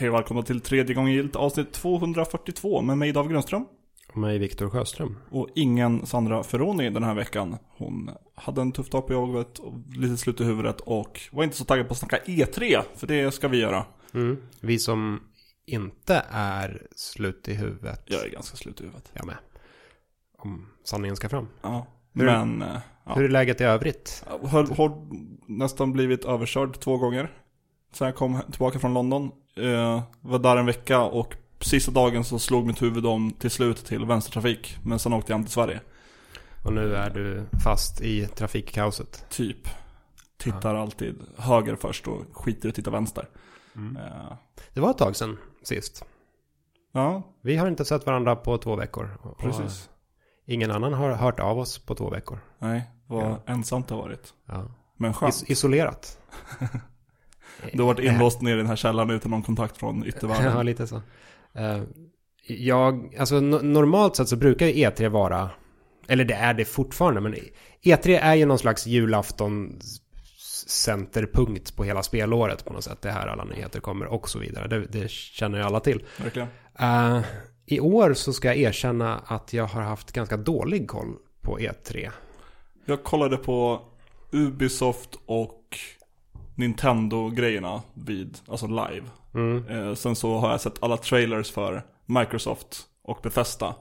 [0.00, 3.66] Hej och välkomna till tredje gången gilt avsnitt 242 med mig David Grönström.
[4.08, 5.16] Och mig Viktor Sjöström.
[5.30, 7.56] Och ingen Sandra Ferroni den här veckan.
[7.68, 11.56] Hon hade en tuff dag på jobbet och lite slut i huvudet och var inte
[11.56, 13.84] så taggad på att snacka E3, för det ska vi göra.
[14.14, 14.36] Mm.
[14.60, 15.20] Vi som
[15.66, 18.02] inte är slut i huvudet.
[18.06, 19.10] Jag är ganska slut i huvudet.
[19.14, 19.36] Jag med.
[20.38, 21.48] Om sanningen ska fram.
[21.62, 22.62] Ja, Hur- men...
[22.62, 23.14] eh, Ja.
[23.14, 24.24] Hur är läget i övrigt?
[24.28, 25.06] Har, har
[25.46, 27.30] nästan blivit överkörd två gånger.
[27.92, 29.30] Sen jag kom tillbaka från London.
[29.56, 33.84] Eh, var där en vecka och sista dagen så slog mitt huvud om till slut
[33.86, 34.76] till vänstertrafik.
[34.84, 35.80] Men sen åkte jag hem till Sverige.
[36.64, 39.24] Och nu är du fast i trafikkaoset.
[39.30, 39.68] Typ.
[40.38, 43.28] Tittar alltid höger först och skiter i att titta vänster.
[43.74, 44.36] Eh,
[44.74, 46.04] Det var ett tag sedan sist.
[46.92, 49.18] ja, Vi har inte sett varandra på två veckor.
[49.38, 49.88] Precis.
[50.46, 52.38] Ingen annan har hört av oss på två veckor.
[52.58, 53.42] Nej, vad Ja.
[53.46, 54.34] ensamt det har varit.
[54.46, 54.64] Ja.
[54.96, 55.34] Men skönt.
[55.34, 56.18] Is- isolerat.
[57.72, 60.66] Du har varit inlåst ner i den här källaren utan någon kontakt från Ja, yttervärlden.
[60.66, 61.02] lite så.
[61.54, 61.82] Eh,
[62.46, 65.50] jag, alltså no- normalt sett så brukar ju E3 vara,
[66.08, 67.34] eller det är det fortfarande, men
[67.84, 69.78] E3 är ju någon slags julafton
[70.66, 73.02] centerpunkt på hela spelåret på något sätt.
[73.02, 74.68] Det är här alla nyheter kommer och så vidare.
[74.68, 76.04] Det, det känner ju alla till.
[76.22, 76.48] Verkligen.
[76.78, 77.20] Eh,
[77.66, 82.10] I år så ska jag erkänna att jag har haft ganska dålig koll på E3.
[82.84, 83.80] Jag kollade på
[84.32, 85.78] Ubisoft och
[86.60, 89.02] Nintendo-grejerna vid, alltså live.
[89.34, 89.66] Mm.
[89.68, 93.74] Eh, sen så har jag sett alla trailers för Microsoft och Bethesda.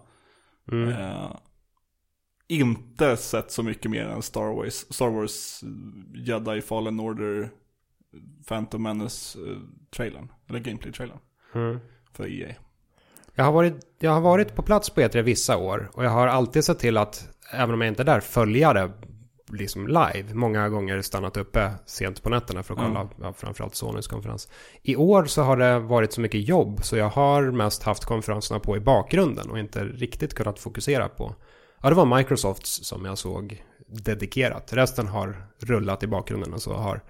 [0.71, 0.89] Mm.
[0.89, 1.31] Eh,
[2.47, 5.69] inte sett så mycket mer än Star Wars, Star Wars eh,
[6.27, 7.49] Jedi Fallen Order
[8.47, 10.31] Phantom Menace-trailern.
[10.49, 11.19] Eller Gameplay-trailern
[11.55, 11.79] Mm.
[12.13, 12.55] för EA.
[13.35, 16.27] Jag har, varit, jag har varit på plats på E3 vissa år och jag har
[16.27, 18.91] alltid sett till att, även om jag inte är där, följa det
[19.53, 20.33] liksom live.
[20.33, 23.13] Många gånger stannat uppe sent på nätterna för att kolla Mm.
[23.21, 24.49] ja, framförallt Sonys konferens.
[24.81, 28.59] I år så har det varit så mycket jobb så jag har mest haft konferenserna
[28.59, 31.35] på i bakgrunden och inte riktigt kunnat fokusera på.
[31.81, 34.73] Ja, det var Microsofts som jag såg dedikerat.
[34.73, 37.01] Resten har rullat i bakgrunden och så har,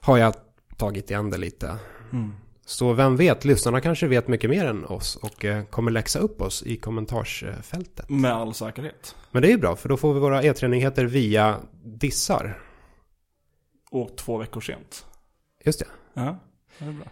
[0.00, 0.34] har jag
[0.76, 1.76] tagit igen det lite.
[2.12, 2.32] Mm.
[2.66, 6.40] Så vem vet, lyssnarna kanske vet mycket mer än oss och eh, kommer läxa upp
[6.42, 8.08] oss i kommentarsfältet.
[8.10, 9.16] Med all säkerhet.
[9.30, 12.62] Men det är ju bra, för då får vi våra E3-nyheter via dissar.
[13.90, 15.06] Och två veckor sent.
[15.64, 15.86] Just det.
[16.14, 16.38] Ja,
[16.78, 17.06] det är bra.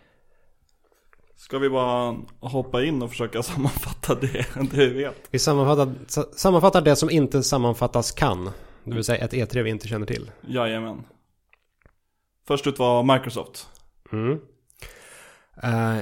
[1.37, 5.17] Ska vi bara hoppa in och försöka sammanfatta det, det vi vet?
[5.31, 8.45] Vi sammanfattar, sa- sammanfattar det som inte sammanfattas kan.
[8.85, 10.31] Det vill säga ett E3 vi inte känner till.
[10.49, 11.05] Jajamän.
[12.47, 13.69] Först ut var Microsoft.
[14.13, 14.39] Mm.
[15.63, 15.99] Eh,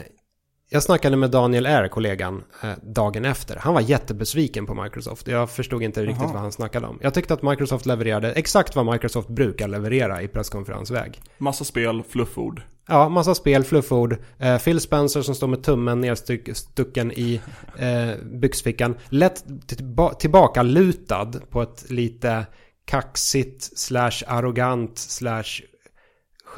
[0.70, 3.56] jag snackade med Daniel R, kollegan, eh, dagen efter.
[3.56, 5.28] Han var jättebesviken på Microsoft.
[5.28, 6.32] Jag förstod inte riktigt Jaha.
[6.32, 6.98] vad han snackade om.
[7.02, 11.20] Jag tyckte att Microsoft levererade exakt vad Microsoft brukar leverera i presskonferensväg.
[11.38, 12.62] Massa spel, flufford.
[12.88, 14.16] Ja, massa spel, flufford.
[14.38, 17.40] Eh, Phil Spencer som står med tummen nerstucken i
[17.78, 18.96] eh, byxfickan.
[19.08, 22.46] Lätt tillba- tillbaka lutad på ett lite
[22.84, 25.44] kaxigt slash arrogant slash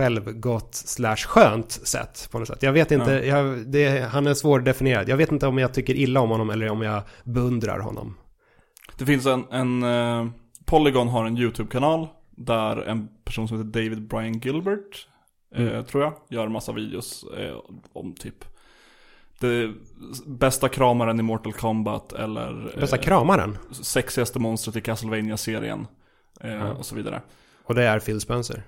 [0.00, 2.62] självgott slash skönt sätt på något sätt.
[2.62, 5.08] Jag vet inte, jag, det, han är svårdefinierad.
[5.08, 8.16] Jag vet inte om jag tycker illa om honom eller om jag beundrar honom.
[8.98, 10.26] Det finns en, en eh,
[10.64, 15.06] Polygon har en YouTube-kanal där en person som heter David Brian Gilbert,
[15.54, 17.56] eh, tror jag, gör massa videos eh,
[17.92, 18.44] om typ
[19.40, 19.72] det
[20.26, 23.58] bästa kramaren i Mortal Kombat eller Bästa eh, kramaren.
[23.70, 25.86] sexigaste monstret i Castlevania-serien
[26.40, 26.72] eh, Ja.
[26.72, 27.22] och så vidare.
[27.64, 28.62] Och det är Phil Spencer.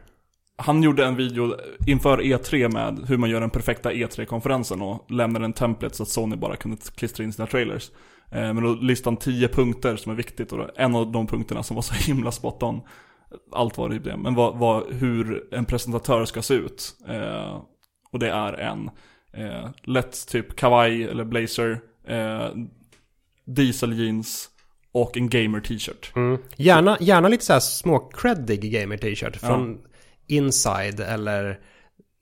[0.57, 5.45] Han gjorde en video inför E3 med hur man gör den perfekta E3-konferensen och lämnade
[5.45, 7.91] en template så att Sony bara kunde klistra in sina trailers.
[8.31, 11.63] Eh, Men då listade han 10 punkter som är viktigt och en av de punkterna
[11.63, 12.81] som var så himla spot on,
[13.53, 16.95] allt var typ det, men var, var hur en presentatör ska se ut.
[17.09, 17.63] Eh,
[18.13, 18.91] Och det är en
[19.33, 22.49] eh, lätt typ kavaj eller blazer, eh,
[23.45, 24.49] diesel jeans
[24.93, 26.13] och en gamer t-shirt.
[26.17, 26.39] Mm.
[26.57, 29.79] Gärna, gärna lite så här små creddig gamer t-shirt från
[30.27, 31.59] Inside eller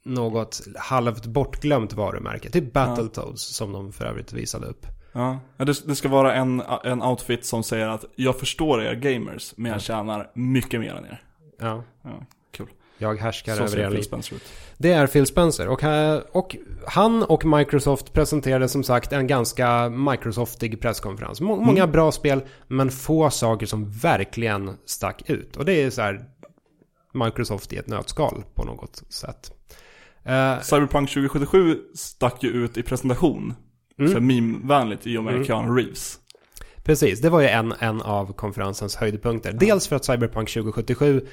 [0.05, 2.51] något halvt bortglömt varumärke.
[2.51, 4.87] Typ Battletoads som de för övrigt visade upp.
[5.13, 8.95] Ja, Ja, det, det ska vara en, en outfit som säger att jag förstår er
[8.95, 11.23] gamers, men jag tjänar mycket mer än er.
[11.59, 12.67] Ja, Ja, kul.
[12.99, 14.05] jag härskar Så över er liv.
[14.79, 15.83] Det är Phil Spencer och,
[16.33, 16.57] och
[16.87, 21.41] han och Microsoft presenterade som sagt en ganska Microsoftig presskonferens.
[21.41, 25.57] Må, Många bra spel men få saker som verkligen stack ut.
[25.57, 26.25] Och det är så här
[27.13, 29.53] Microsoft i ett nötskal på något sätt.
[30.25, 33.55] Eh, Cyberpunk 2077 stack ju ut i presentation.
[33.99, 34.13] Mm.
[34.13, 35.47] För meme-vänligt i och med Mm.
[35.47, 36.19] Keanu Reeves.
[36.85, 39.53] Precis, det var ju en, en av konferensens höjdpunkter.
[39.53, 41.27] Dels för att Cyberpunk 2077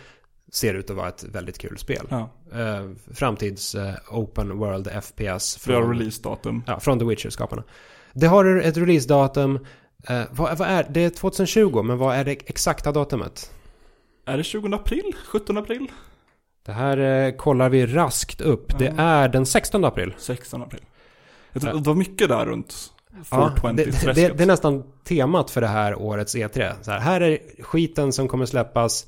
[0.51, 2.07] ser ut att vara ett väldigt kul spel.
[2.09, 2.29] Ja.
[2.53, 5.57] Eh, framtids eh, open world FPS.
[5.57, 6.63] Från, releasedatum.
[6.68, 7.63] ja, från The Witcher-skaparna.
[8.13, 9.65] Det har ett releasedatum.
[10.07, 11.01] Eh, vad, vad är det?
[11.01, 13.51] är 2020, men vad är det exakta datumet?
[14.27, 15.15] Är det 20 april?
[15.25, 15.91] 17 april?
[16.65, 18.79] Det här eh, kollar vi raskt upp.
[18.79, 19.03] Det Ja.
[19.03, 20.13] är den 16 april.
[20.18, 20.81] 16 april.
[21.53, 22.94] Jag tror, det var mycket där runt
[23.31, 26.74] Ja, 420 det, det, det är nästan temat för det här årets E3.
[26.81, 29.07] Så här, här är skiten som kommer släppas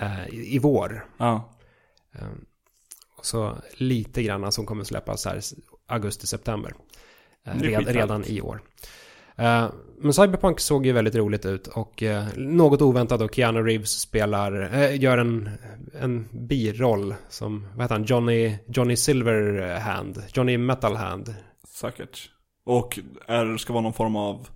[0.00, 1.06] eh, i, i vår.
[1.16, 1.50] Ja.
[2.14, 2.22] Eh,
[3.16, 5.40] och så lite grann som kommer släppas här
[5.88, 6.74] augusti-september.
[7.46, 8.60] Eh, Det red, redan i år.
[9.40, 9.70] Eh,
[10.02, 14.74] men Cyberpunk såg ju väldigt roligt ut och eh, något oväntat då Keanu Reeves spelar,
[14.74, 15.50] eh, gör en,
[16.00, 21.34] en biroll som, vad heter han, Johnny, Johnny Silverhand, Johnny Metalhand.
[21.68, 22.30] Säkert.
[22.64, 24.48] Och är, ska vara någon form av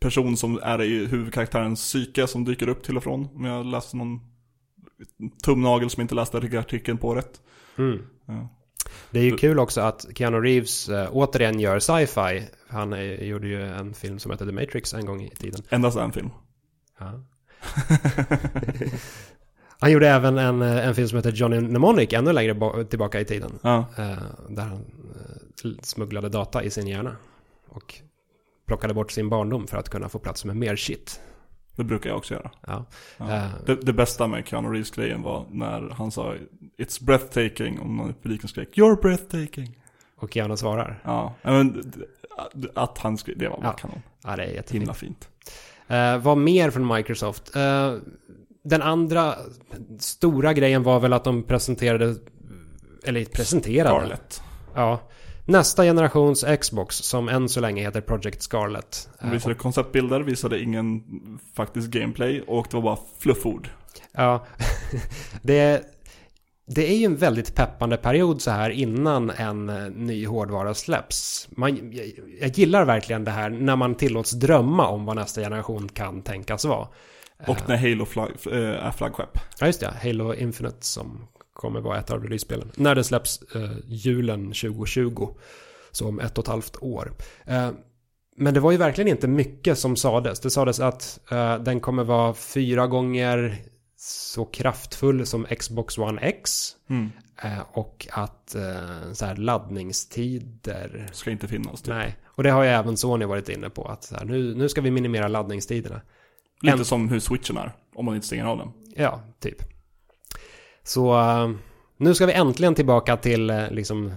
[0.00, 3.28] person som är i huvudkaraktärens psyke som dyker upp till och från.
[3.34, 4.20] Om jag läste någon
[5.44, 7.40] tumnagel som inte läste artikeln på rätt.
[7.78, 8.02] Mm.
[8.26, 8.48] Ja.
[9.10, 12.42] Det är ju kul också att Keanu Reeves äh, återigen gör sci-fi.
[12.68, 15.62] Han eh, gjorde ju en film som heter The Matrix en gång i tiden.
[15.70, 16.30] Endast en film.
[16.98, 17.12] Ja.
[19.78, 23.20] Han gjorde även en, eh, en film som heter Johnny Mnemonic ännu längre ba- tillbaka
[23.20, 23.58] i tiden.
[23.62, 23.78] Ja.
[23.98, 24.16] Eh,
[24.48, 24.84] där han
[25.64, 27.16] eh, smugglade data i sin hjärna.
[27.68, 27.94] Och
[28.66, 31.20] plockade bort sin barndom för att kunna få plats med mer shit.
[31.76, 32.50] Det brukar jag också göra.
[32.66, 32.84] Ja.
[33.18, 33.34] Ja.
[33.36, 33.44] Eh.
[33.66, 36.34] Det, det bästa med Keanu Reeves-grejen var när han sa
[36.78, 39.78] It's breathtaking och någon i publiken skrek You're breathtaking.
[40.16, 41.00] Och Keanu svarar.
[41.04, 41.92] Ja, men
[42.74, 43.72] att han skrek, det var bara Ja.
[43.72, 44.02] kanon.
[44.24, 44.82] Ja, det är jättefint.
[44.82, 45.28] Himla fint.
[45.88, 47.56] Eh, vad mer från Microsoft?
[47.56, 47.94] Eh,
[48.64, 49.34] den andra
[49.98, 52.14] stora grejen var väl att de presenterade,
[53.04, 54.42] eller presenterade, Scarlett.
[54.74, 55.00] ja,
[55.46, 59.08] nästa generations Xbox som än så länge heter Project Scarlett.
[59.20, 61.02] De Eh, visade konceptbilder, visade ingen
[61.54, 63.68] faktisk gameplay och det var bara flufford.
[64.12, 64.46] Ja,
[65.42, 65.82] det,
[66.66, 71.48] det är ju en väldigt peppande period så här innan en eh, ny hårdvara släpps.
[71.50, 75.88] Man, jag, jag gillar verkligen det här när man tillåts drömma om vad nästa generation
[75.88, 76.88] kan tänkas vara.
[77.46, 79.38] Och när Halo flag, äh, är flaggskepp.
[79.60, 79.94] Ja, just det.
[80.02, 82.70] Halo Infinite som kommer vara ett av release-spelen.
[82.76, 85.28] När det släpps eh, julen 2020.
[85.90, 87.12] Så om ett och ett halvt år.
[87.44, 87.70] Eh,
[88.36, 90.40] men det var ju verkligen inte mycket som sades.
[90.40, 93.56] Det sades att eh, den kommer vara fyra gånger
[93.98, 96.70] så kraftfull som Xbox One X.
[96.90, 97.10] Mm.
[97.42, 101.08] Eh, och att eh, så här, laddningstider...
[101.12, 101.94] Ska inte finnas typ.
[101.94, 103.84] Nej, och det har ju även Sony varit inne på.
[103.84, 106.00] Att här, nu, nu ska vi minimera laddningstiderna.
[106.62, 108.72] Lite En- som hur switchen är, om man inte stänger av den.
[108.96, 109.62] Ja, typ.
[110.86, 111.50] Så eh,
[111.96, 114.12] nu ska vi äntligen tillbaka till eh, liksom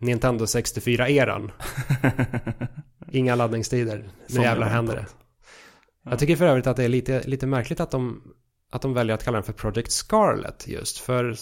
[0.00, 1.50] Nintendo 64-eran.
[3.10, 4.08] Inga laddningstider.
[4.28, 5.06] Nu jävlar händer det.
[6.10, 8.22] Jag tycker för övrigt att det är lite, lite märkligt att de,
[8.70, 10.98] att de väljer att kalla den för Project Scarlet just.
[10.98, 11.34] För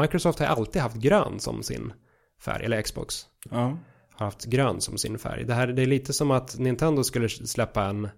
[0.00, 1.92] Microsoft har alltid haft grön som sin
[2.40, 3.78] färg, eller Xbox Ja.
[4.12, 5.44] har haft grön som sin färg.
[5.44, 8.08] Det här det är lite som att Nintendo skulle släppa en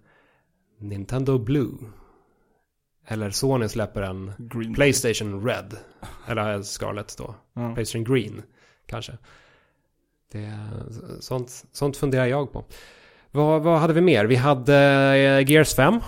[0.79, 1.77] Nintendo Blue.
[3.07, 4.73] Eller Sony släpper en Green.
[4.73, 5.77] Playstation Red.
[6.27, 7.35] Eller Scarlet då.
[7.53, 7.73] Ja.
[7.73, 8.41] Playstation Green
[8.85, 9.17] kanske.
[10.31, 10.59] Det,
[11.19, 12.65] sånt, sånt funderar jag på.
[13.31, 14.25] Vad, vad hade vi mer?
[14.25, 14.75] Vi hade
[15.15, 15.99] eh, Gears 5.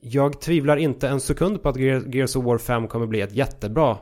[0.00, 3.32] Jag tvivlar inte en sekund på att Gear- Gears of War 5 kommer bli ett
[3.32, 3.98] jättebra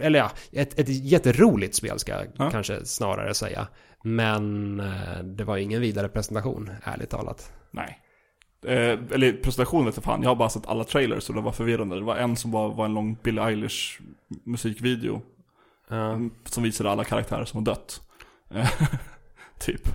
[0.00, 2.50] eller ja, ett, ett jätteroligt spel ska jag Ja.
[2.50, 3.68] kanske snarare säga.
[4.04, 7.52] Men eh, det var ingen vidare presentation, ärligt talat.
[7.70, 8.01] Nej.
[8.66, 11.52] Eh, eller presentation vet jag fan, jag har bara sett alla trailers och det var
[11.52, 11.96] förvirrande.
[11.96, 14.00] Det var en som var, var en lång Billie Eilish
[14.44, 15.22] musikvideo.
[15.88, 16.18] Ja.
[16.44, 18.00] Som visade alla karaktärer som har dött.
[18.54, 18.70] Eh,
[19.60, 19.88] typ.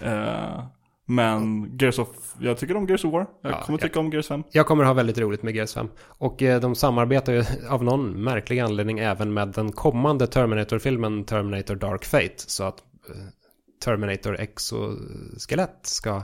[0.00, 0.64] Eh,
[1.06, 2.08] men Gears of,
[2.40, 3.26] jag tycker om Gears of War.
[3.42, 4.42] Jag Ja, kommer jag- tycka om Gears 5.
[4.52, 5.88] Jag kommer ha väldigt roligt med Gears 5.
[6.00, 11.74] Och eh, de samarbetar ju av någon märklig anledning även med den kommande Terminator-filmen Terminator
[11.74, 12.34] Dark Fate.
[12.36, 12.78] Så att
[13.08, 13.14] eh,
[13.84, 16.22] Terminator Exoskelett ska,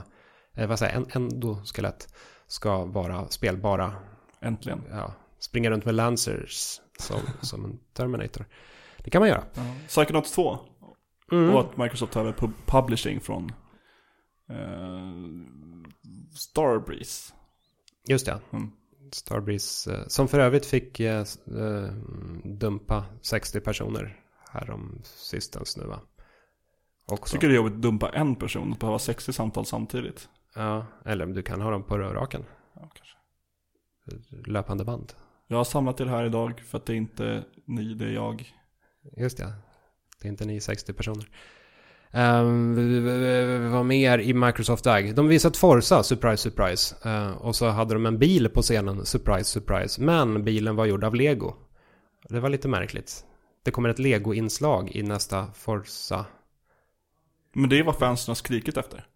[0.59, 2.13] eh, vad säger jag, en, endoskelett
[2.47, 3.93] ska vara spelbara.
[4.41, 4.83] Äntligen.
[4.91, 8.45] Ja, springa runt med Lancers som, som en Terminator.
[8.97, 9.43] Det kan man göra.
[9.87, 10.59] Psychonauts 2.
[11.31, 11.55] Mm.
[11.55, 13.51] Och att Microsoft har pub- publishing från
[14.49, 15.13] eh,
[16.35, 17.33] Starbreeze.
[18.07, 18.39] Just det.
[18.51, 18.71] Mm.
[19.11, 21.25] Starbreeze, eh, som för övrigt fick eh,
[21.57, 21.93] eh,
[22.43, 24.19] dumpa 60 personer
[24.51, 25.99] härom sistens nu va?
[27.05, 27.33] Också.
[27.33, 30.29] Tycker det är jobbigt att dumpa en person och behöva 60 samtal samtidigt.
[30.55, 32.45] Ja, eller du kan ha dem på rörraken.
[32.73, 33.17] Ja, kanske.
[34.51, 35.13] Löpande band.
[35.47, 38.53] Jag har samlat er här idag för att det är inte ni, det är jag.
[39.17, 39.53] Just det.
[40.21, 41.29] Det är inte ni 60 personer.
[42.11, 45.15] Um, vad mer i Microsoft Ag?
[45.15, 46.95] De visat Forza, surprise surprise.
[47.09, 50.01] Uh, och så hade de en bil på scenen, surprise surprise.
[50.01, 51.53] Men bilen var gjord av Lego.
[52.29, 53.25] Det var lite märkligt.
[53.63, 56.25] Det kommer ett Lego-inslag i nästa Forza.
[57.53, 59.07] Men det är vad fansen har skrikit efter.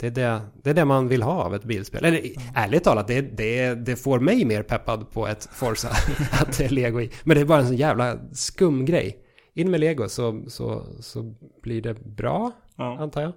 [0.00, 2.04] Det är det, det är det man vill ha av ett bilspel.
[2.04, 2.20] Eller
[2.54, 5.88] ärligt talat, det, det, det får mig mer peppad på ett Forza.
[6.32, 7.10] att det är Lego i.
[7.24, 9.18] Men det är bara en sån jävla skum grej.
[9.54, 12.98] In med Lego så, så, så blir det bra, Ja.
[12.98, 13.32] antar jag.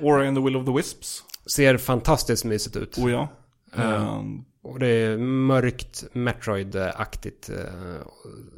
[0.00, 1.22] Ori and the Will of the Wisps.
[1.46, 2.98] Ser fantastiskt mysigt ut.
[2.98, 3.28] Oh ja.
[3.76, 8.06] Ehm, Och det är mörkt Metroid-aktigt eh,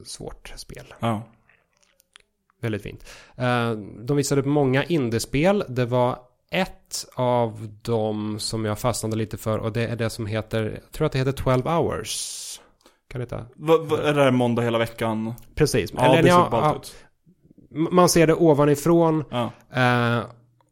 [0.04, 0.94] svårt spel.
[1.00, 1.22] ja.
[2.60, 3.04] Väldigt fint.
[3.36, 3.70] Eh,
[4.04, 5.64] de visade upp många indiespel.
[5.68, 6.18] Det var
[6.50, 10.92] ett av dem som jag fastnade lite för och det är det som heter, jag
[10.92, 12.60] tror att det heter 12 hours.
[13.10, 13.46] Kan det heta?
[14.08, 15.34] Är det måndag hela veckan?
[15.54, 15.92] Precis.
[15.96, 16.94] Ja, det ser ja, ja, ut.
[17.70, 19.50] man ser det ovanifrån Ja.
[19.72, 20.24] eh,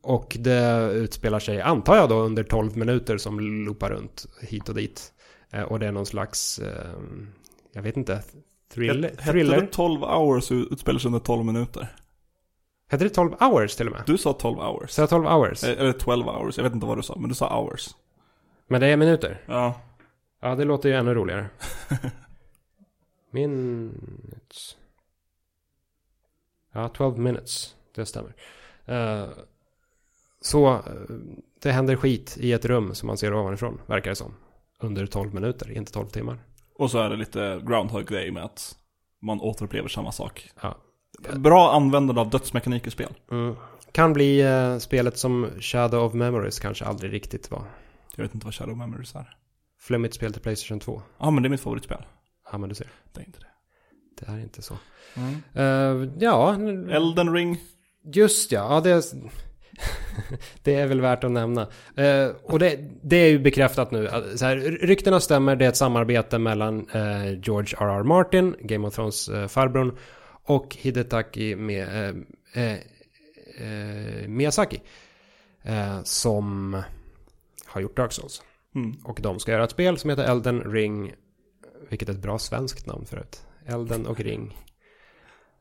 [0.02, 4.74] och det utspelar sig, antar jag då, under 12 minuter som loopar runt hit och
[4.74, 5.12] dit.
[5.52, 6.90] Eh, och det är någon slags, eh,
[7.72, 8.22] jag vet inte,
[8.74, 9.10] thriller?
[9.18, 11.88] Hette det 12 hours utspelar sig under 12 minuter?
[12.90, 14.02] Heter det 12 hours till och med?
[14.06, 14.90] Du sa 12 hours.
[14.90, 15.64] Så jag 12 hours?
[15.64, 17.88] Eh, Eller 12 hours, jag vet inte vad du sa, men du sa hours.
[18.66, 19.42] Men det är minuter?
[19.46, 19.80] Ja.
[20.40, 21.48] Ja, det låter ju ännu roligare.
[23.30, 24.76] Minutes.
[26.72, 27.74] Ja, 12 minutes.
[27.94, 28.34] Det stämmer.
[28.84, 29.28] Eh,
[30.40, 30.80] så eh,
[31.62, 34.34] det händer skit i ett rum som man ser ovanifrån, verkar det som.
[34.80, 36.38] Under 12 minuter, inte 12 timmar.
[36.74, 38.76] Och så är det lite Groundhog Day med att
[39.22, 40.50] man återupplever samma sak.
[40.62, 40.74] Ja.
[41.36, 43.12] Bra användande av dödsmekanik i spel.
[43.30, 43.54] Mm.
[43.92, 47.62] Kan bli eh, spelet som Shadow of Memories kanske aldrig riktigt var.
[48.16, 49.36] Jag vet inte vad Shadow Memories är.
[49.80, 51.02] Flummigt spel till Playstation 2.
[51.18, 52.04] Ja, men det är mitt favoritspel.
[52.52, 52.86] Ja, men du ser.
[53.12, 53.46] Det är inte det.
[54.20, 54.78] Det är inte så.
[55.14, 55.42] Mm.
[55.54, 56.54] Eh, ja,
[56.90, 57.58] Elden Ring.
[58.14, 59.04] Just ja, ja det,
[60.62, 61.62] det är väl värt att nämna.
[61.96, 64.08] Eh, och det, det är ju bekräftat nu.
[64.36, 68.02] Så här, ryktena stämmer, det är ett samarbete mellan eh, George R.R.
[68.02, 69.98] Martin, Game of Thrones eh, farbrorn,
[70.46, 71.88] och Hidetaki med,
[72.54, 72.78] eh, eh,
[73.58, 74.80] eh, Miyazaki.
[75.62, 76.82] Eh, som
[77.66, 78.42] har gjort Dark Souls.
[78.74, 78.96] Mm.
[79.04, 81.14] Och de ska göra ett spel som heter Elden Ring.
[81.88, 83.42] Vilket är ett bra svenskt namn förut.
[83.66, 84.56] Elden och Ring.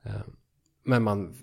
[0.04, 0.12] Eh,
[0.84, 1.36] Men man...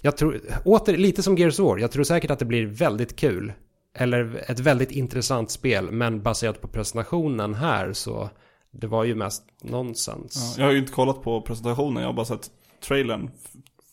[0.00, 1.78] Jag tror, åter lite som Gears of War.
[1.78, 3.52] Jag tror säkert att det blir väldigt kul.
[3.94, 5.90] Eller ett väldigt intressant spel.
[5.90, 8.30] Men baserat på presentationen här så...
[8.70, 10.54] Det var ju mest nonsens.
[10.56, 13.30] Ja, jag har ju inte kollat på presentationen, jag har bara sett trailern.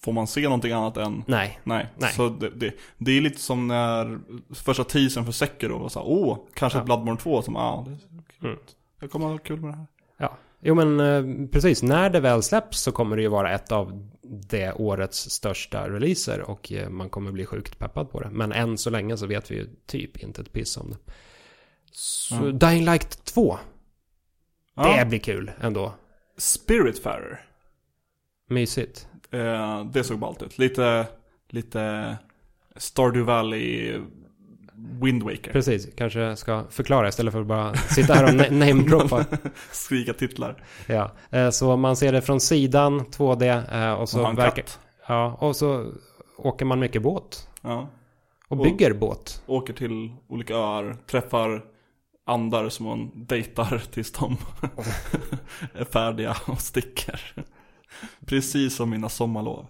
[0.04, 1.60] Får man se någonting annat än Nej.
[1.64, 2.14] Nej, Nej.
[2.14, 4.20] så det, det, det är lite som när
[4.54, 6.84] första teasern för Sekiro var såhär, åh, kanske Ja.
[6.84, 8.60] Bloodborne 2 som, ja, det, Mm.
[9.00, 9.88] det kommer vara kul med det här.
[10.18, 10.38] Ja.
[10.62, 11.84] Jo men eh, precis.
[11.84, 16.42] När det väl släpps så kommer det ju vara ett av det årets största releaser.
[16.42, 18.30] Och eh, man kommer bli sjukt peppad på det.
[18.30, 20.98] Men än så länge så vet vi ju typ inte ett piss om det.
[21.92, 22.40] Så Ja.
[22.70, 23.58] Dying Light 2.
[24.76, 24.98] Ja.
[25.00, 25.94] Det blir kul ändå.
[26.38, 27.46] Spiritfarer,
[28.48, 29.08] Mysigt.
[29.32, 30.58] eh, det såg ballt ut.
[30.58, 31.08] Lite,
[31.50, 32.18] lite
[32.76, 34.00] Stardew Valley
[35.02, 35.52] Wind Waker.
[35.52, 35.88] Precis.
[35.98, 39.26] Kanske ska förklara istället för att bara sitta här och na- namedroppa.
[39.72, 40.64] Skrika titlar.
[40.88, 41.12] Ja.
[41.30, 43.64] Eh, Så man ser det från sidan 2D.
[43.72, 44.56] eh, Och Och så en verkar...
[44.56, 44.80] katt.
[45.08, 45.38] Ja.
[45.40, 45.92] Och så
[46.38, 47.48] åker man mycket båt.
[47.62, 47.90] Ja.
[48.48, 49.44] Och Och- bygger båt.
[49.46, 51.64] Åker till olika öar, träffar
[52.26, 54.38] andar som man dejtar tills de
[55.74, 57.34] är färdiga och sticker.
[58.26, 59.66] Precis som mina sommarlov.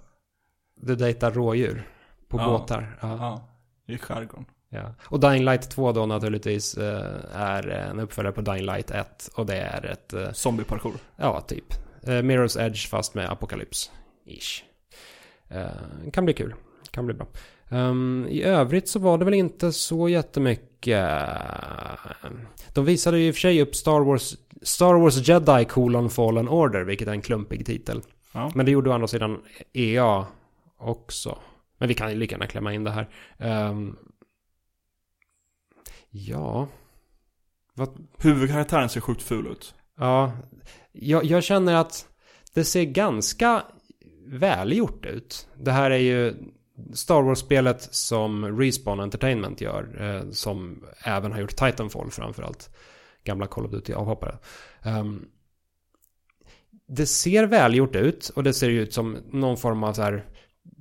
[0.81, 1.87] Du dejtar rådjur.
[2.27, 2.45] På Ja.
[2.47, 2.97] båtar.
[3.01, 3.07] Ja.
[3.17, 3.47] Ja,
[3.93, 4.45] i skärgården.
[4.69, 4.93] Ja.
[5.01, 9.29] Och Dying Light 2 då naturligtvis eh, är en uppföljare på Dying Light 1.
[9.35, 10.93] Och det är ett, eh, Zombieparkour.
[11.15, 13.91] ja typ, eh, Mirror's Edge fast med apokalyps.
[14.25, 14.63] Ish.
[16.13, 16.53] Kan bli kul.
[16.91, 17.27] Kan bli bra.
[17.69, 21.09] Ehm, I övrigt så var det väl inte så jättemycket.
[22.73, 26.49] De visade ju i och för sig upp Star Wars, Star Wars Jedi colon Fallen
[26.49, 28.01] Order, vilket är en klumpig titel.
[28.35, 28.51] Ja.
[28.55, 29.41] Men det gjorde å andra sidan
[29.73, 30.25] EA
[30.77, 31.37] också.
[31.77, 33.09] Men vi kan ju lika gärna klämma in det här.
[33.39, 33.95] Ehm,
[36.09, 36.67] ja.
[37.73, 39.75] Vad, Huvudkaraktären ser sjukt ful ut.
[39.97, 40.31] ja.
[40.97, 42.07] Jag, jag känner att
[42.53, 43.63] det ser ganska
[44.25, 45.47] välgjort ut.
[45.55, 46.33] Det här är ju
[46.93, 50.01] Star Wars-spelet som Respawn Entertainment gör.
[50.01, 52.69] Eh, som även har gjort Titanfall framförallt.
[53.23, 54.37] Gamla Call of Duty-avhoppare.
[54.83, 55.25] Ehm,
[56.87, 60.25] det ser välgjort ut och det ser ut som någon form av så här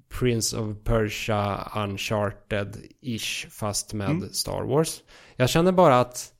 [0.08, 4.28] Prince of Persia Uncharted-ish fast med Mm.
[4.32, 5.02] Star Wars.
[5.37, 6.32] Jag känner bara att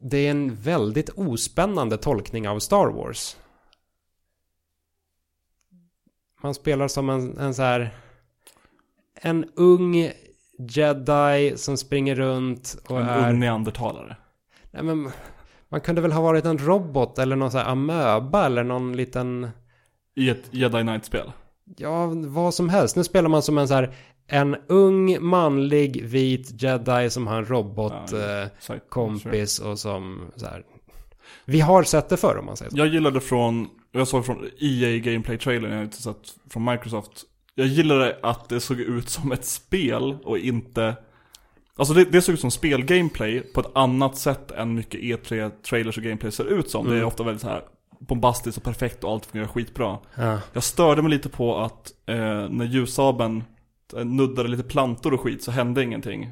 [0.00, 3.36] det är en väldigt ospännande tolkning av Star Wars.
[6.42, 7.94] Man spelar som en, en så här
[9.14, 10.12] en ung
[10.58, 13.30] jedi som springer runt och En är...
[13.30, 14.16] ung neandertalare.
[14.70, 15.10] Nej, men,
[15.70, 19.48] man kunde väl ha varit en robot eller någon sån här amöba eller någon liten...
[20.16, 21.32] I ett Jedi Knight-spel.
[21.76, 22.96] Ja, vad som helst.
[22.96, 23.94] Nu spelar man som en så här...
[24.30, 30.62] En ung manlig vit jedi som har en robot Ja, eh, och som så här...
[31.44, 32.78] Vi har sett det förr om man säger så.
[32.78, 37.24] Jag gillade från, jag såg från EA Gameplay-trailern, jag har inte sett från Microsoft.
[37.54, 40.96] Jag gillade att det såg ut som ett spel och inte...
[41.78, 46.04] Alltså det, det såg ut som spelgameplay på ett annat sätt än mycket E3-trailers och
[46.04, 46.84] gameplay ser ut som.
[46.86, 47.06] Det är Mm.
[47.08, 47.62] ofta väldigt så här
[48.00, 49.98] bombastiskt och perfekt och allt fungerar skitbra.
[50.14, 50.38] Ja.
[50.52, 52.16] Jag störde mig lite på att eh,
[52.50, 53.44] när ljussabeln
[53.96, 56.30] eh, nuddade lite plantor och skit så hände ingenting.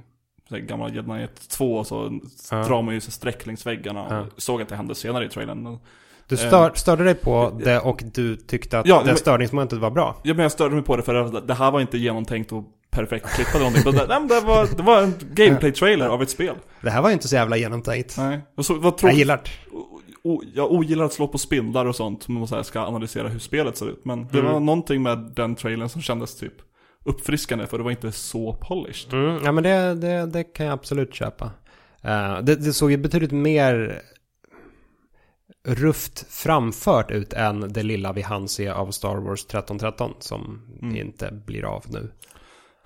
[0.49, 2.57] Så gamla Jedi Knight 2 så Ja.
[2.57, 4.25] drar man ju sig streck längs väggarna och Ja.
[4.37, 5.79] såg att det hände senare i trailern.
[6.29, 9.91] Du stör, störde dig på det och du tyckte att Ja, det men- störningsmomentet var
[9.91, 10.17] bra.
[10.23, 12.65] Ja men jag störde mig på det för att det här var inte genomtänkt och
[12.97, 13.85] perfekt klippat eller någonting.
[13.85, 16.55] Men det, nej, men det, var, det var en gameplay-trailer av ett spel.
[16.83, 18.15] Det här var ju inte så jävla genomtänkt.
[18.19, 18.41] Nej.
[18.57, 19.19] Och så, vad Jag tråkigt.
[19.19, 19.51] gillar det.
[20.23, 23.29] O- Jag ogillar att slå på spindlar och sånt, men man så här ska analysera
[23.29, 24.05] hur spelet ser ut.
[24.05, 24.53] Men det Mm.
[24.53, 26.53] var någonting med den trailern som kändes typ
[27.05, 29.13] uppfriskande, för det var inte så polished.
[29.13, 31.51] Mm, ja men det, det, det kan jag absolut köpa.
[32.03, 34.03] Eh, det, det såg ju betydligt mer
[35.69, 40.97] rufft framfört ut än det lilla vi hann se av Star Wars 1313 som Mm.
[40.97, 42.11] inte blir av nu.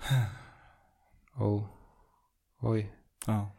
[1.35, 1.63] Oh.
[2.61, 2.93] Oj.
[3.25, 3.55] Ja.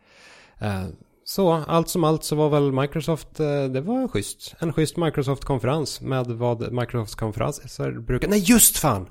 [0.59, 0.87] Eh,
[1.25, 4.55] så allt som allt så var väl Microsoft, eh, det var schysst.
[4.59, 8.29] En schysst Microsoft-konferens med vad Microsofts konferenser brukar...
[8.29, 9.09] Nej just fan!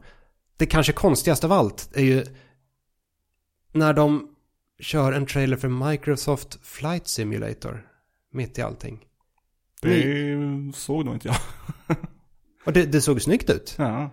[0.58, 2.26] Det kanske konstigaste av allt är ju
[3.72, 4.36] när de
[4.80, 7.88] kör en trailer för Microsoft Flight Simulator
[8.32, 9.06] mitt i allting.
[9.82, 11.38] Det såg nog inte jag.
[12.66, 13.76] Och det, det såg snyggt ut.
[13.78, 14.10] Ja.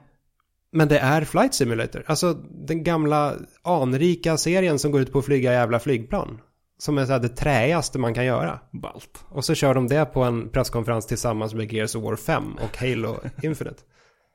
[0.73, 2.03] Men det är Flight Simulator.
[2.07, 6.41] Alltså den gamla anrika serien som går ut på att flyga jävla flygplan.
[6.79, 8.61] Som är så här det träigaste man kan göra.
[8.73, 9.25] Balt.
[9.29, 12.77] Och så kör de det på en presskonferens tillsammans med Gears of War 5 och
[12.77, 13.83] Halo Infinite.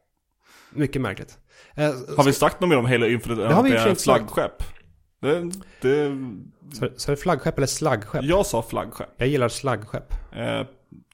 [0.73, 1.37] Mycket märkligt.
[1.75, 4.63] Eh, Har vi sagt något mer om Halo Infinite Det har vi inte flaggskepp?
[5.21, 6.17] Det, det,
[6.73, 8.23] så, så är det flaggskepp eller slaggskepp?
[8.23, 9.09] jag sa flaggskepp.
[9.17, 10.13] Jag gillar slaggskepp.
[10.35, 10.61] Eh,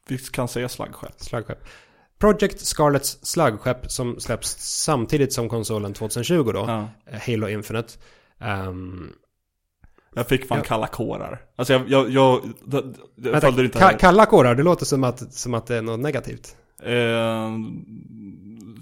[0.08, 1.13] vi kan säga slaggskepp.
[1.17, 1.63] Slaggskepp.
[2.19, 6.60] Project Scarlets slaggskepp som släpps samtidigt som konsolen 2020 då.
[6.67, 6.88] Ja.
[7.12, 7.93] eh, Halo Infinite.
[8.41, 9.10] Ehm,
[10.15, 10.63] Jag fick fan Ja.
[10.63, 11.41] kalla kårar.
[11.55, 12.84] Alltså jag, jag, jag, jag,
[13.15, 15.82] jag vänta, följde inte ka- kalla kårar, det låter som att, som att det är
[15.82, 16.55] något negativt.
[16.84, 17.49] Eh,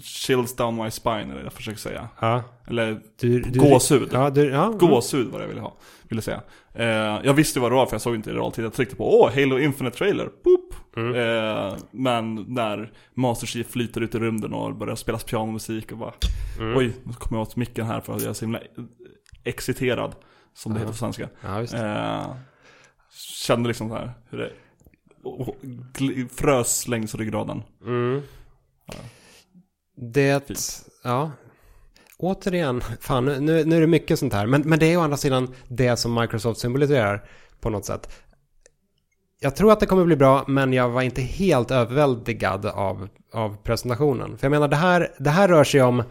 [0.02, 2.08] chills down my spine är det jag försöker säga.
[2.20, 2.42] Ja.
[2.66, 4.08] Eller Du, du, gåshud.
[4.12, 4.68] Ja, du, ja.
[4.68, 5.76] Gåshud var det jag ville ha.
[6.08, 6.40] Ville säga.
[6.74, 6.86] Eh,
[7.24, 8.64] jag visste vad det var för jag såg inte i realtid.
[8.64, 10.30] Jag tryckte på åh, Halo Infinite Trailer.
[10.44, 10.74] Boop.
[10.96, 11.14] Mm.
[11.14, 16.12] Eh, men när Master Chief flyter ut i rymden och börjar spela pianomusik och bara
[16.60, 16.76] Mm.
[16.78, 18.60] Oj, nu kommer jag åt micken här för att jag är så himla
[19.44, 20.14] exciterad.
[20.54, 21.28] Som det heter på svenska.
[21.42, 21.78] Det.
[21.78, 22.34] Eh,
[23.44, 24.50] kände liksom så här hur det
[25.22, 25.56] och- och
[26.36, 27.62] frös längs ryggraden.
[27.86, 28.22] Mm.
[28.86, 28.94] Ja.
[30.00, 30.82] Det, Fint.
[31.04, 31.30] ja.
[32.18, 34.46] Återigen, fan nu, nu är det mycket sånt här.
[34.46, 37.28] Men, men det är å andra sidan det som Microsoft symboliserar
[37.60, 38.08] på något sätt.
[39.40, 43.56] Jag tror att det kommer bli bra, men jag var inte helt överväldigad av, av
[43.62, 44.38] presentationen.
[44.38, 46.02] För jag menar, det här, det här rör sig om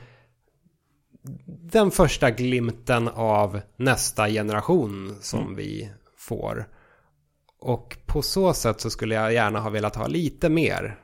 [1.72, 5.56] den första glimten av nästa generation som Mm.
[5.56, 6.70] vi får.
[7.60, 11.00] Och på så sätt så skulle jag gärna ha velat ha lite mer.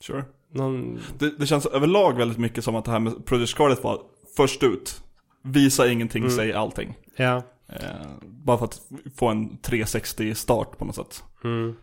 [0.00, 0.24] Sure.
[0.52, 4.00] Någon, Det, det känns överlag väldigt mycket som att det här med Project Scarlet var
[4.36, 5.02] först ut.
[5.42, 6.36] Visa ingenting, Mm.
[6.36, 6.94] säg allting.
[7.16, 7.42] ja.
[7.68, 8.80] Eh, bara för att
[9.16, 11.24] få en 360-start på något sätt.
[11.44, 11.74] Mm.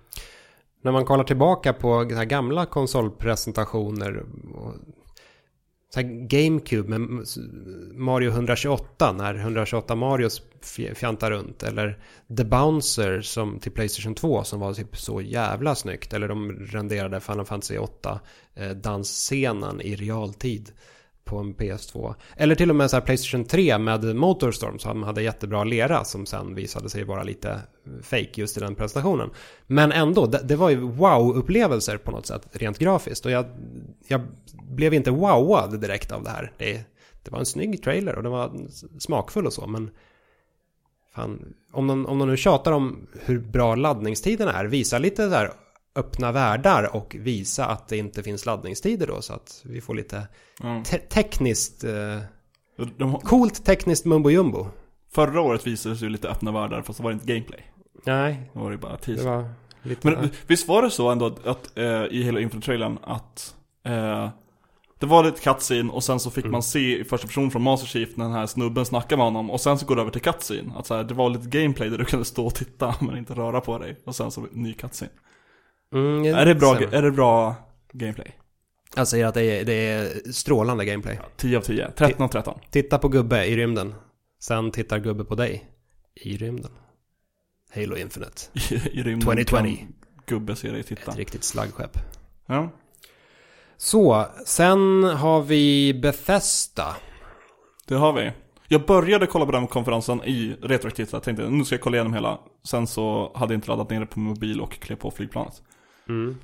[0.84, 4.26] När man kollar tillbaka på gamla konsolpresentationer
[5.94, 7.26] så här GameCube med
[7.94, 10.42] Mario 128 när 128 Marios
[10.94, 11.64] fjantar runt.
[11.64, 12.00] Eller
[12.38, 16.14] The Bouncer som till Playstation 2 som var typ så jävla snyggt.
[16.14, 18.20] Eller de renderade Final Fantasy 8
[18.56, 20.72] eh, dansscenen i realtid
[21.30, 22.16] på en PS2.
[22.36, 26.26] Eller till och med så här Playstation 3 med Motorstorm som hade jättebra lera som
[26.26, 27.60] sen visade sig vara lite
[28.02, 29.30] fake just i den presentationen.
[29.68, 33.46] Men ändå, det, det var ju wow-upplevelser på något sätt rent grafiskt och jag,
[34.08, 34.22] jag
[34.70, 36.52] blev inte wowad direkt av det här.
[36.58, 36.84] Det,
[37.24, 38.52] det var en snygg trailer och den var
[39.00, 39.90] smakfull och så men
[41.16, 45.36] fan, om de, om de nu tjatar om hur bra laddningstiderna är, visa lite så
[45.36, 45.52] här
[45.96, 50.28] öppna världar och visa att det inte finns laddningstider då så att vi får lite
[50.86, 52.20] te- tekniskt, eh,
[52.98, 54.68] De, coolt tekniskt mumbo jumbo.
[55.12, 57.66] förra året visades ju lite öppna världar, fast det var inte gameplay.
[58.06, 59.26] Nej, Då var det bara det teaser.
[59.30, 59.50] var
[59.84, 60.08] lite...
[60.12, 64.30] Men visst var det så ändå att, att eh, i hela Infinite-trailern att eh,
[65.00, 66.52] Det var lite cutscene och sen så fick Mm.
[66.52, 69.50] man se i första person från Master Chief när den här snubben snackar med honom
[69.52, 70.74] och sen så går det över till cutscene.
[70.76, 73.34] Att så här, det var lite gameplay där du kunde stå och titta men inte
[73.34, 73.96] röra på dig.
[74.06, 75.12] Och sen så ny cutscene.
[75.94, 77.56] Mm, Är det bra, är det bra
[77.94, 78.36] gameplay?
[78.96, 81.20] Jag säger att det är, det är strålande gameplay.
[81.38, 81.92] 10 av 10.
[81.92, 82.60] 13 av 13.
[82.72, 83.96] Titta på gubbe i rymden.
[84.40, 85.70] Sen tittar gubbe på dig
[86.16, 86.72] i rymden.
[87.76, 88.42] Halo Infinite.
[88.54, 89.56] I, i rymden 2020.
[89.56, 89.78] kan
[90.26, 91.12] Gubbe se dig titta.
[91.12, 91.98] Ett riktigt slaggskepp.
[92.46, 92.70] Ja.
[93.78, 96.96] Så, sen har vi Bethesda.
[97.88, 98.32] Det har vi.
[98.68, 101.14] Jag började kolla på den konferensen i retroaktivt.
[101.14, 102.40] Jag tänkte nu ska jag kolla igenom hela.
[102.64, 105.62] Sen så hade jag inte laddat ner det på mobil och klev på flygplanet.
[106.10, 106.38] Mm.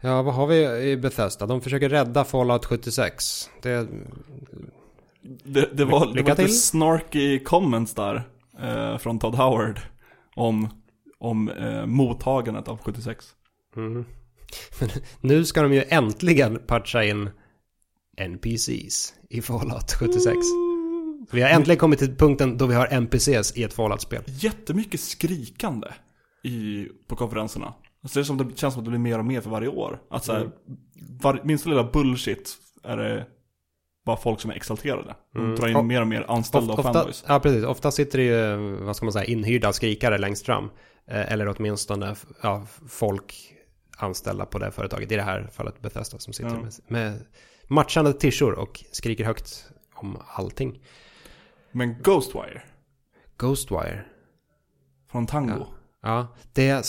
[0.00, 1.46] Ja, vad har vi i Bethesda?
[1.46, 3.50] De försöker rädda Fallout 76.
[3.62, 3.88] Det,
[5.44, 8.22] Det, det var, det var lite snarky comments där.
[8.62, 9.80] Eh, från Todd Howard.
[10.36, 10.68] Om,
[11.18, 13.26] om eh, mottagandet av 76.
[13.76, 14.04] mm.
[14.78, 17.30] Men nu ska de ju äntligen patcha in
[18.16, 20.36] NPCs i Fallout 76.
[21.32, 24.22] Vi har äntligen kommit till punkten då vi har NPCs i ett Fallout-spel.
[24.26, 25.88] Jättemycket skrikande
[26.42, 27.74] i, på konferenserna.
[28.02, 29.68] Alltså det, är som det känns som att det blir mer och mer för varje
[29.68, 30.02] år.
[30.10, 30.52] Att så här, Mm.
[31.22, 33.26] var, minsta lilla bullshit är det
[34.04, 35.14] bara folk som är exalterade.
[35.32, 35.56] De Mm.
[35.56, 37.24] drar in Och- mer och mer anställda och ofta, fanboys.
[37.28, 37.64] ja, precis.
[37.64, 40.64] Ofta sitter det ju, vad ska man säga, inhyrda skrikare längst fram.
[41.06, 43.54] Eh, Eller åtminstone ja, folk
[43.98, 45.12] anställda på det företaget.
[45.12, 46.60] I det här fallet Bethesda som sitter Ja.
[46.60, 47.26] med, med
[47.68, 50.80] matchande tishor och skriker högt om allting.
[51.72, 52.62] Men Ghostwire
[53.36, 54.04] Ghostwire.
[55.10, 55.52] från Tango.
[55.58, 55.66] Ja.
[56.02, 56.86] Ja, det...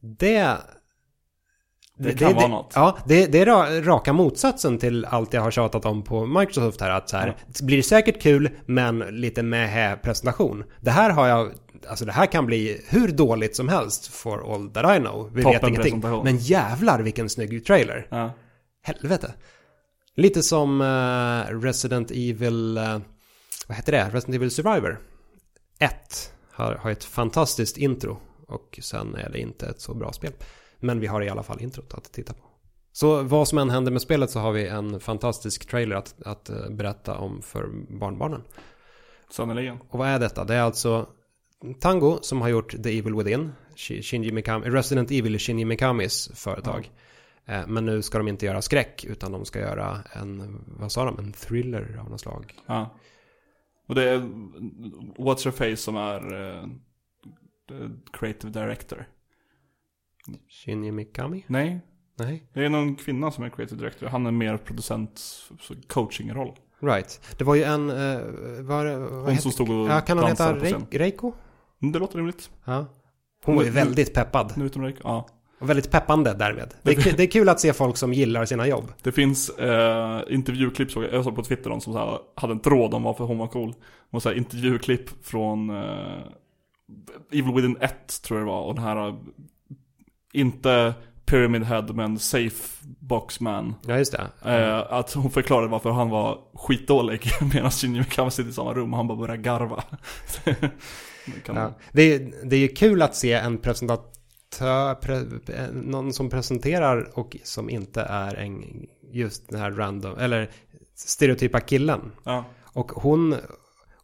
[0.00, 0.56] Det...
[2.00, 2.72] Det kan vara något.
[2.74, 6.80] Ja, det, det är ra- raka motsatsen till allt jag har tjatat om på Microsoft
[6.80, 6.90] här.
[6.90, 10.64] Att så här, det blir säkert kul, men lite med presentation.
[10.80, 11.52] Det här har jag...
[11.88, 15.30] Alltså det här kan bli hur dåligt som helst for all that I know.
[15.34, 15.92] Vi vet Toppen ingenting.
[15.92, 16.24] presentation.
[16.24, 18.06] Men jävlar vilken snygg trailer.
[18.10, 18.30] Ja.
[18.82, 19.34] Helvete.
[20.14, 22.76] Lite som eh, Resident Evil...
[22.76, 22.98] eh,
[23.68, 24.04] vad heter det?
[24.04, 24.98] Resident Evil Survivor.
[25.78, 28.18] 1 har, har ett fantastiskt intro.
[28.48, 30.32] Och sen är det inte ett så bra spel.
[30.80, 32.40] Men vi har i alla fall introt att titta på.
[32.92, 36.50] Så vad som än händer med spelet så har vi en fantastisk trailer att, att
[36.50, 38.42] eh, berätta om för barnbarnen.
[39.30, 39.78] Sannerligen.
[39.88, 40.44] Och vad är detta?
[40.44, 41.06] Det är alltså
[41.80, 43.52] Tango som har gjort The Evil Within.
[43.76, 46.90] Shi- Shinji Mikami, Resident Evil Shinji Mikamis företag.
[47.46, 51.04] Eh, Men nu ska de inte göra skräck utan de ska göra en, vad sa
[51.04, 52.54] de, en thriller av något slag.
[52.66, 52.96] Ja.
[53.88, 54.18] Och det är
[55.18, 56.66] What's Her Face som är eh,
[58.12, 59.06] creative director.
[60.48, 61.44] Shinji Mikami?
[61.46, 61.80] Nej,
[62.18, 62.42] Nej.
[62.54, 64.06] det är någon kvinna som är creative director.
[64.06, 65.18] Han är mer producent,
[65.60, 66.52] så coaching-roll.
[66.80, 67.34] Right.
[67.38, 68.20] Det var ju en, eh,
[68.60, 70.54] vad, vad Hon heter, som stod och ja, kan hon heta.
[70.56, 71.32] Reik- Reiko?
[71.82, 72.50] Mm, Det låter rimligt.
[72.64, 72.86] Ja.
[73.44, 74.52] Hon var ju väldigt peppad.
[74.56, 74.96] Nu utom Reik.
[75.04, 75.28] Ja.
[75.60, 76.74] Och väldigt peppande därmed.
[76.82, 78.92] Det är, det är kul att se folk som gillar sina jobb.
[79.02, 82.52] Det finns eh, intervjuklipp, såg jag, jag såg på Twitter, de som så här, hade
[82.52, 83.74] en tråd om varför hon var cool.
[84.10, 86.22] Och så här, intervjuklipp från eh,
[87.32, 88.62] Evil Within 1 tror jag det var.
[88.62, 89.14] Och den här, eh,
[90.32, 90.94] inte
[91.26, 93.74] Pyramid Head men Safe Boxman.
[93.86, 94.50] Ja, just det.
[94.50, 98.92] Eh, att hon förklarade varför han var skitdålig medan Shinji Mikami sitter i samma rum
[98.92, 99.84] och han bara börjar garva.
[100.44, 100.72] Det
[101.46, 101.74] Ja.
[101.92, 105.16] Det, är, det är ju kul att se en presentatör, pre,
[105.54, 110.50] eh, någon som presenterar och som inte är en, just den här random, eller
[110.94, 112.12] stereotypa killen.
[112.24, 112.44] ja.
[112.72, 113.36] Och hon,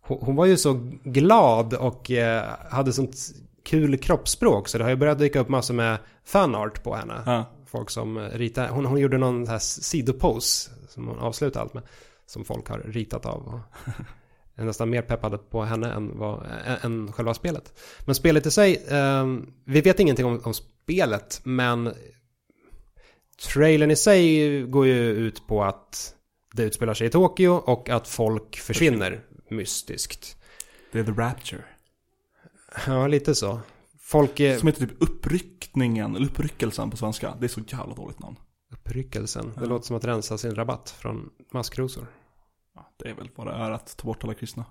[0.06, 3.16] hon var ju så glad och eh, hade sånt
[3.64, 7.22] kul kroppsspråk så det har ju börjat dyka upp massor med fanart på henne.
[7.26, 7.44] Ja.
[7.66, 11.82] Folk som ritar, hon, hon gjorde någon här sidopose som hon avslutade allt med.
[12.26, 13.42] Som folk har ritat av.
[13.46, 13.92] Och
[14.54, 16.46] är nästan mer peppade på henne än, vad,
[16.82, 17.80] än själva spelet.
[18.06, 19.26] Men spelet i sig, eh,
[19.64, 21.92] vi vet ingenting om, om spelet men
[23.52, 26.14] trailern i sig går ju ut på att
[26.52, 30.36] det utspelar sig i Tokyo och att folk försvinner mystiskt.
[30.92, 31.62] Det är The Rapture.
[32.86, 33.60] Ja, lite så.
[34.00, 34.58] Folk är...
[34.58, 37.34] Som heter typ Uppryckningen, eller Uppryckelsen på svenska.
[37.40, 38.36] Det är så jävla dåligt namn.
[38.72, 39.52] Uppryckelsen.
[39.54, 39.66] Det Ja.
[39.66, 42.06] låter som att rensa sin rabatt från maskrosor.
[42.74, 44.64] Ja, det är väl vad det är att ta bort alla kristna.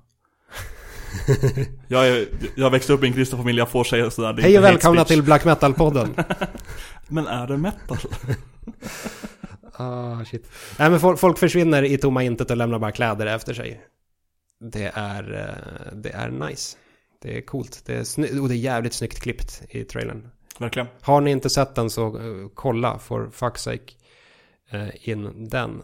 [1.87, 4.41] jag, är, jag växte upp i en kristen familj, jag får säga sådär.
[4.41, 6.23] Hej och välkomna till Black Metal-podden.
[7.07, 7.97] Men är det metal?
[9.75, 10.51] Ah, shit.
[10.79, 13.81] Nej, men folk, folk försvinner i tomma intet och lämnar bara kläder efter sig.
[14.71, 16.77] Det är, eh, det är nice.
[17.21, 17.81] Det är coolt.
[17.85, 20.29] Det är och det är jävligt snyggt klippt i trailern.
[20.59, 20.87] Verkligen.
[21.01, 23.93] Har ni inte sett den så eh, kolla for fuck's sake.
[24.69, 25.81] eh, in den.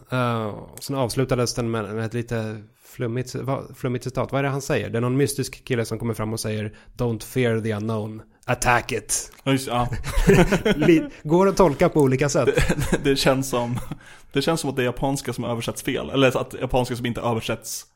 [0.80, 3.36] Sen avslutades den med, ett lite flummigt,
[3.76, 4.32] flummigt citat.
[4.32, 4.90] Vad är det han säger?
[4.90, 8.92] Det är någon mystisk kille som kommer fram och säger Don't fear the unknown, attack
[8.92, 9.32] it.
[9.44, 9.88] Just, ja.
[11.22, 12.48] Går att tolka på olika sätt.
[12.90, 13.78] Det, det, känns som,
[14.32, 16.10] det känns som att det är japanska som översätts fel.
[16.10, 17.86] Eller att japanska som inte översätts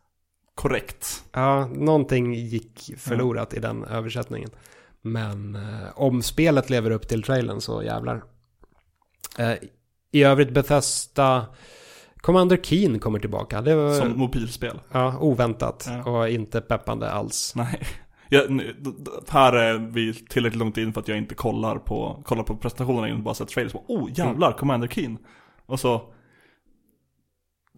[0.54, 1.24] korrekt.
[1.32, 3.58] Ja, någonting gick förlorat ja.
[3.58, 4.50] i den översättningen.
[5.02, 8.22] Men eh, om spelet lever upp till trailern så jävlar.
[9.38, 9.54] Eh,
[10.12, 11.46] I övrigt Bethesda
[12.16, 13.60] Commander Keen kommer tillbaka.
[13.60, 14.80] Det var, Som mobilspel.
[14.92, 15.88] Ja, oväntat.
[15.88, 16.10] Ja.
[16.10, 17.52] Och inte peppande alls.
[17.56, 17.80] Nej.
[18.28, 18.60] Jag,
[19.28, 23.08] här är vi tillräckligt långt in för att jag inte kollar på, kollar på presentationerna
[23.08, 23.74] innan bara sett trailers.
[23.74, 24.58] Oh jävlar, mm.
[24.58, 25.18] Commander Keen.
[25.66, 26.13] Och så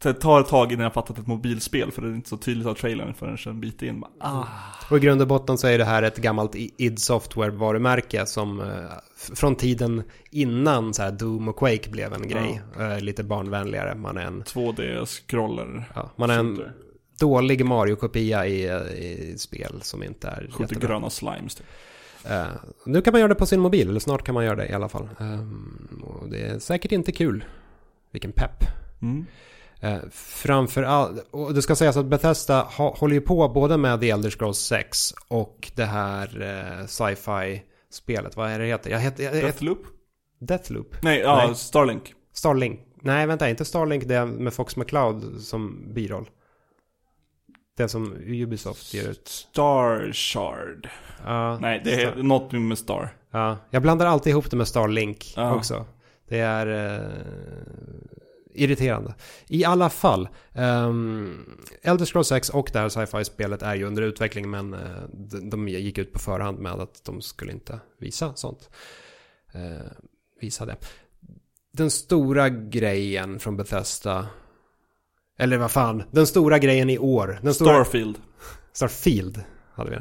[0.03, 2.67] det tar ett tag innan jag fattat ett mobilspel för det är inte så tydligt
[2.67, 4.05] av trailern förrän en bit in.
[4.21, 4.45] Ah.
[4.91, 8.67] Och i grund och botten så är det här ett gammalt id Software-varumärke som eh,
[9.35, 12.63] från tiden innan så här Doom och Quake blev en grej.
[12.79, 12.93] Ja.
[12.93, 13.95] Eh, lite barnvänligare.
[13.95, 15.85] Man är en 2D-scroller.
[15.95, 16.63] Ja, man är en
[17.19, 18.65] dålig Mario-kopia i,
[18.99, 20.89] i spel som inte är Skjuter jättebra.
[20.89, 21.67] gröna slimes typ.
[22.31, 22.47] Uh,
[22.87, 24.73] nu kan man göra det på sin mobil, eller snart kan man göra det i
[24.73, 25.09] alla fall.
[25.19, 27.45] Um, det är säkert inte kul.
[28.11, 28.65] Vilken pepp.
[29.03, 29.27] Mm.
[29.81, 34.31] Eh, framförallt, och det ska sägas att Bethesda håller ju på både med The Elder
[34.31, 38.37] Scrolls 6 och det här eh, sci-fi spelet.
[38.37, 38.91] Vad är det heter?
[38.91, 39.87] Jag heter jag, Deathloop?
[40.39, 40.97] Deathloop?
[41.03, 41.55] Nej, ja, Nej.
[41.55, 42.15] Starlink.
[42.33, 42.81] Starlink.
[43.03, 46.31] Nej, vänta, inte Starlink, det är med Fox McCloud som biroll.
[47.77, 49.29] Det som Ubisoft ger ut.
[49.29, 50.89] Star Shard.
[51.25, 52.23] Ja, Nej, det är Star.
[52.23, 53.17] något med Star.
[53.31, 55.55] Ja, jag blandar alltid ihop det med Starlink ja.
[55.55, 55.85] också.
[56.29, 56.67] Det är...
[58.57, 59.15] Eh, irriterande.
[59.49, 64.51] I alla fall, um, Elder Scrolls 6 och det här sci-fi-spelet är ju under utveckling
[64.51, 64.81] men uh,
[65.13, 68.71] de, de, gick ut på förhand med att de skulle inte visa sånt.
[69.55, 69.91] Uh,
[70.41, 70.77] visa det.
[71.73, 74.27] Den stora grejen från Bethesda,
[75.39, 77.39] eller vad fan, den stora grejen i år.
[77.43, 78.19] Den stora, Starfield.
[78.73, 79.41] Starfield
[79.75, 79.97] hade vi.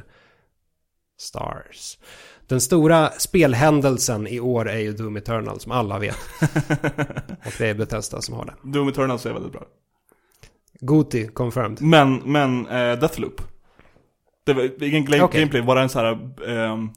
[1.17, 1.97] Stars.
[2.47, 6.17] Den stora spelhändelsen i år är ju Doom Eternal som alla vet.
[7.45, 8.53] och det är Bethesda som har det.
[8.63, 9.63] Doom Eternal är väldigt bra.
[10.79, 11.81] Goti confirmed.
[11.81, 13.41] Men, men uh, Deathloop.
[14.43, 15.39] Det var ingen okay.
[15.39, 16.93] gameplay, bara en sån här um,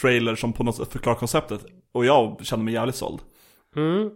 [0.00, 1.60] trailer som på något sätt förklarar konceptet.
[1.92, 3.20] Och jag känner mig jävligt såld.
[3.76, 4.10] Mm.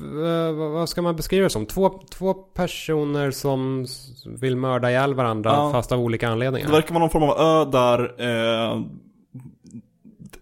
[0.00, 1.66] Uh, vad ska man beskriva det som?
[1.66, 3.86] Två, två personer som
[4.26, 5.72] vill mörda ihjäl varandra ja.
[5.72, 6.66] fast av olika anledningar.
[6.66, 8.86] Det verkar vara någon form av ö där uh,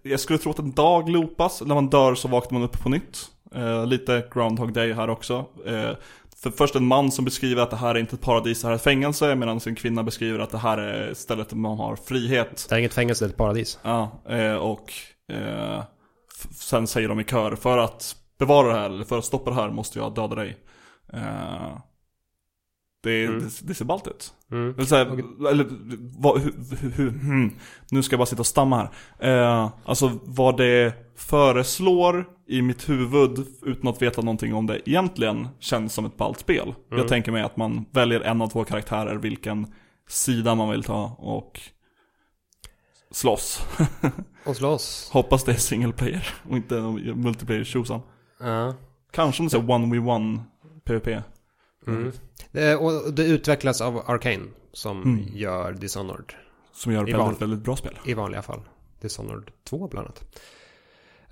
[0.04, 2.88] jag skulle tro att en dag loopas, när man dör så vaknar man upp på
[2.88, 3.28] nytt.
[3.54, 5.46] Eh, lite Groundhog Day här också.
[5.66, 5.90] Eh,
[6.36, 8.72] för först en man som beskriver att det här är inte ett paradis, det här
[8.72, 9.34] är ett fängelse.
[9.34, 12.66] Medan en kvinna beskriver att det här är stället där man har frihet.
[12.68, 13.78] Det är inget fängelse, det är ett paradis.
[13.82, 14.92] Ja, eh, och
[15.32, 15.82] eh,
[16.54, 19.56] sen säger de i kör, för att bevara det här, eller för att stoppa det
[19.56, 20.56] här måste jag döda dig.
[23.04, 23.40] Det, mm.
[23.40, 24.34] det, det ser ballt ut.
[24.50, 24.74] Mm.
[24.74, 25.24] Eller, så här, okay.
[25.50, 25.66] eller
[26.18, 26.52] vad, hur,
[26.90, 27.54] hur, hmm,
[27.90, 28.90] nu ska jag bara sitta och stamma här.
[29.38, 35.48] Eh, alltså vad det föreslår i mitt huvud utan att veta någonting om det egentligen
[35.60, 36.62] känns som ett ballt spel.
[36.62, 36.98] Mm.
[36.98, 39.66] Jag tänker mig att man väljer en av två karaktärer, vilken
[40.08, 41.60] sida man vill ta och
[43.10, 43.66] slåss.
[44.44, 45.10] och slåss.
[45.12, 46.80] Hoppas det är single player och inte
[47.14, 48.00] multiplayer tjosan.
[48.42, 48.74] Uh.
[49.12, 50.40] Kanske om det är one we one
[50.84, 51.22] PVP.
[51.86, 52.12] Mm.
[52.52, 55.28] Det, och det utvecklas av Arcane som mm.
[55.32, 56.32] gör Dishonored.
[56.72, 57.98] Som gör väldigt, van, väldigt bra spel.
[58.04, 58.60] I vanliga fall.
[59.00, 60.24] Dishonored 2 bland annat.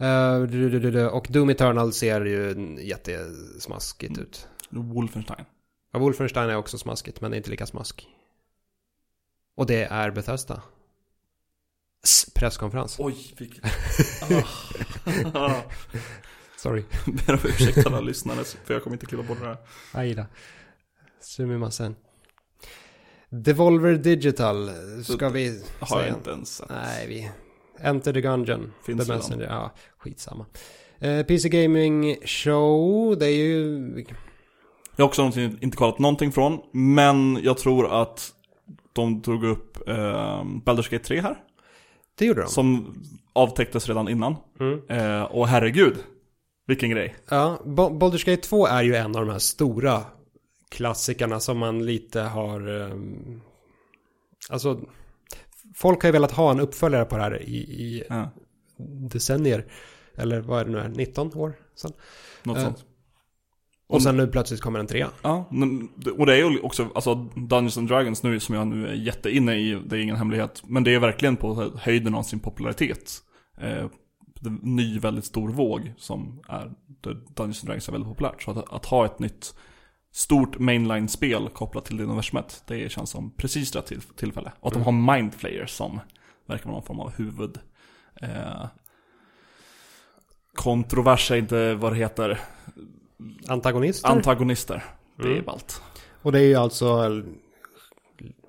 [0.01, 4.23] Uh, och Doom Eternal ser ju jättesmaskigt mm.
[4.23, 4.49] ut.
[4.71, 5.45] Wolfenstein.
[5.93, 8.09] Ja, Wolfenstein är också smaskigt, men det är inte lika smask.
[9.57, 10.63] Och det är Bethesda.
[12.05, 12.97] S presskonferens.
[12.99, 13.65] Oj, vilket...
[16.63, 16.85] Sorry.
[17.07, 19.57] Ber om ursäkt alla lyssnare, för jag kommer inte klippa bort det här.
[19.93, 20.25] Aj då.
[21.21, 21.97] Sumimasen.
[23.31, 24.71] Devolver Digital
[25.05, 26.07] ska vi Har säga.
[26.07, 26.69] jag inte ens sett.
[26.69, 27.31] Nej, vi...
[27.81, 28.73] Enter the Gungeon.
[28.87, 29.47] Finns the Messenger.
[29.47, 30.47] Ja, skitsamma.
[31.05, 34.05] Uh, PC Gaming Show, det är ju...
[34.97, 38.33] Jag har också någonting, inte kollat någonting från, men jag tror att
[38.93, 39.95] de drog upp uh,
[40.45, 41.37] Baldur's Gate 3 här.
[42.19, 42.49] Det gjorde de.
[42.49, 42.95] Som
[43.33, 44.37] avtäcktes redan innan.
[44.61, 44.81] Mm.
[44.91, 45.97] Uh, och herregud,
[46.67, 47.17] vilken grej.
[47.29, 50.05] Ja, Baldur's Gate 2 är ju en av de här stora
[50.71, 52.69] klassikerna som man lite har...
[52.69, 53.41] Um,
[54.51, 54.81] alltså,
[55.75, 58.31] folk har ju velat ha en uppföljare på det här i, i ja.
[59.11, 59.73] decennier.
[60.15, 61.93] Eller vad är det nu är, 19 år sedan.
[62.43, 62.85] Något uh, sånt.
[63.87, 65.11] Och sen nu plötsligt kommer en trea.
[65.23, 65.51] Ja,
[66.19, 69.55] och det är ju också, alltså Dungeons and Dragons nu som jag nu är jätteinne
[69.55, 70.63] i, det är ingen hemlighet.
[70.67, 73.23] Men det är verkligen på höjden av sin popularitet.
[73.61, 73.87] Eh,
[74.63, 76.73] ny väldigt stor våg som är
[77.35, 78.43] Dungeons Dragons är väldigt populärt.
[78.43, 79.55] Så att, att ha ett nytt
[80.13, 84.53] stort mainline-spel kopplat till det universumet, det känns som precis rätt till, tillfälle.
[84.61, 86.01] Och att de har Mindflayers som
[86.47, 87.59] verkar vara någon form av huvud.
[88.23, 88.67] Eh,
[90.55, 92.41] kontrovers är inte vad det heter.
[93.49, 94.09] Antagonister.
[94.09, 94.85] Antagonister.
[95.17, 95.45] Det är Mm.
[95.45, 95.83] ballt.
[96.23, 97.23] och det är ju alltså,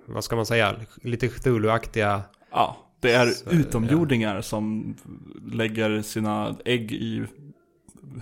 [0.06, 2.22] vad ska man säga, lite Cthulhu-aktiga.
[2.52, 4.96] Ja, det är Så, utomjordingar som
[5.52, 7.26] lägger sina ägg i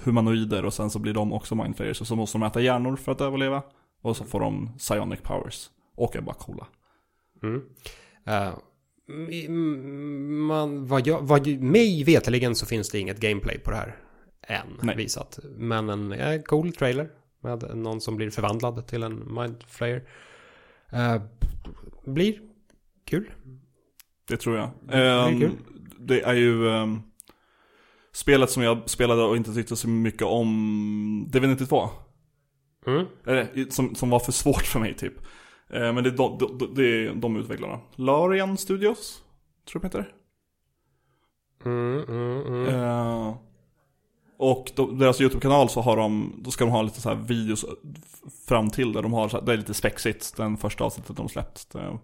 [0.04, 3.12] humanoider och sen så blir de också mindflayers och så måste de äta hjärnor för
[3.12, 3.64] att överleva.
[4.02, 5.70] Och så får de psionic powers.
[5.96, 6.68] Och är bara coola.
[7.44, 7.62] Mm.
[9.48, 13.96] Mm, man, vad jag, vad, mig veteligen så finns det inget gameplay på det här
[14.42, 14.96] än Nej.
[14.96, 15.40] visat.
[15.58, 20.04] Men en eh, cool trailer med någon som blir förvandlad till en mindflayer.
[20.94, 21.22] Uh,
[22.06, 22.40] blir
[23.06, 23.32] kul.
[24.28, 24.70] Det tror jag.
[24.90, 25.58] är Ehm,
[26.00, 27.02] det är ju ehm,
[28.14, 31.90] spelet som jag spelade och inte tyckte så mycket om Divinity 2.
[32.88, 33.06] Mm.
[33.26, 35.14] Eller, som, som var för svårt för mig typ.
[35.70, 37.80] Eh, men det är de, de, det är de utvecklarna.
[37.96, 39.24] Larian Studios,
[39.72, 40.14] tror jag de heter.
[41.66, 42.66] Mm, mm, mm.
[42.66, 43.36] Eh,
[44.38, 47.66] och då, deras YouTube-kanal så har de, då ska de ha lite så här videos
[48.48, 51.30] fram till där de har, så här, det är lite spexigt, den första avsnittet de
[51.30, 51.72] släppt.
[51.72, 52.00] Det,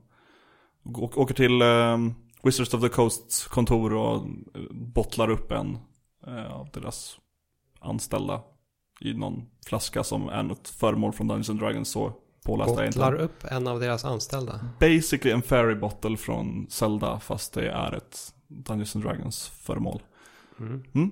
[0.96, 1.98] åker till eh,
[2.44, 5.78] Wizards of the Coasts kontor och eh, bottlar upp en
[6.28, 7.18] eh, av deras
[7.80, 8.42] anställda
[9.02, 12.14] i någon flaska som är något föremål från Dungeons and Dragons så
[12.46, 14.60] påläst Bottlar upp en av deras anställda.
[14.80, 20.02] Basically en fairy bottle från Zelda fast det är ett Dungeons and Dragons föremål.
[20.60, 20.84] Mm.
[20.96, 21.12] Mm.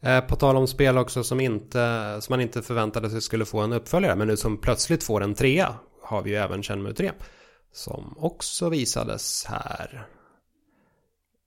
[0.00, 3.60] Eh, på tal om spel också som, inte, som man inte förväntade sig skulle få
[3.60, 7.10] en uppföljare men nu som plötsligt får en trea har vi ju även Shenmue 3
[7.72, 10.06] som också visades här.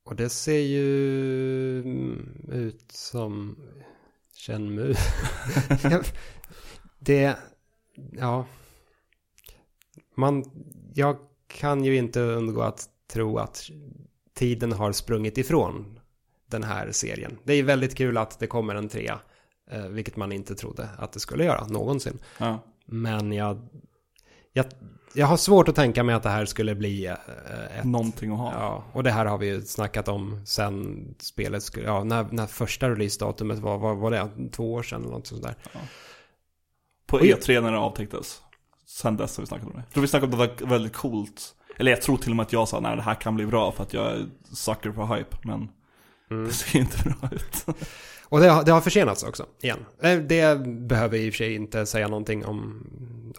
[0.04, 3.58] Och det ser ju mm, ut som
[4.34, 4.96] Shenmue.
[7.00, 7.38] det,
[8.12, 8.46] ja.
[10.16, 10.44] Man,
[10.94, 13.70] jag kan ju inte undgå att tro att
[14.34, 16.00] tiden har sprungit ifrån
[16.46, 17.38] den här serien.
[17.44, 19.20] Det är väldigt kul att det kommer en trea,
[19.72, 22.20] eh, vilket man inte trodde att det skulle göra någonsin.
[22.38, 22.60] Ja.
[22.86, 23.68] Men jag,
[24.54, 24.66] jag,
[25.14, 27.14] jag har svårt att tänka mig att det här skulle bli eh,
[27.80, 27.86] ett...
[27.86, 28.54] Någonting att ha.
[28.54, 32.48] Ja, och det här har vi ju snackat om sen spelet skulle, ja, när, när
[32.48, 34.30] första releasedatumet var, vad var det?
[34.52, 35.56] Två år sedan eller något sånt där.
[37.06, 37.34] På Oj.
[37.34, 38.42] E3 när det avtäcktes.
[38.86, 39.80] Sen dess har vi snackat om det.
[39.80, 41.56] Jag tror vi snackade om det var väldigt coolt.
[41.78, 43.72] Eller jag tror till och med att jag sa nej det här kan bli bra
[43.72, 45.38] för att jag är sucker på hype.
[45.44, 45.70] Men
[46.34, 46.48] Mm.
[46.48, 47.66] det ser inte bra ut.
[48.30, 49.86] Och det har, det har försenats också, igen.
[50.02, 52.88] Eh, Det behöver i och för sig inte säga någonting om,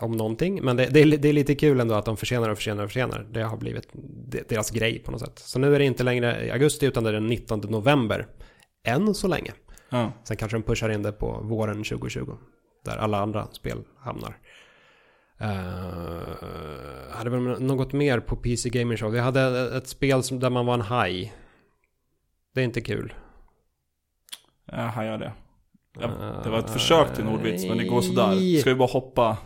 [0.00, 0.60] om någonting.
[0.64, 2.90] Men det, det, är, det är lite kul ändå att de försenar och försenar och
[2.90, 3.26] försenar.
[3.32, 5.38] Det har blivit de- deras grej på något sätt.
[5.38, 8.26] Så nu är det inte längre i augusti utan det är den 19 november.
[8.86, 9.52] Än så länge.
[9.90, 10.12] ja.
[10.24, 12.36] Sen kanske de pushar in det på våren 2020.
[12.84, 14.36] Där alla andra spel hamnar.
[15.42, 16.20] Uh,
[17.10, 19.16] hade väl något mer på PC Gaming Show.
[19.16, 21.32] Jag hade ett spel som, där man var en haj.
[22.54, 23.14] Det är inte kul.
[24.66, 25.32] Jag hajar det.
[26.00, 28.60] Ja, Eh, det var ett försök till en ordvits men det går sådär.
[28.60, 29.38] Ska vi bara hoppa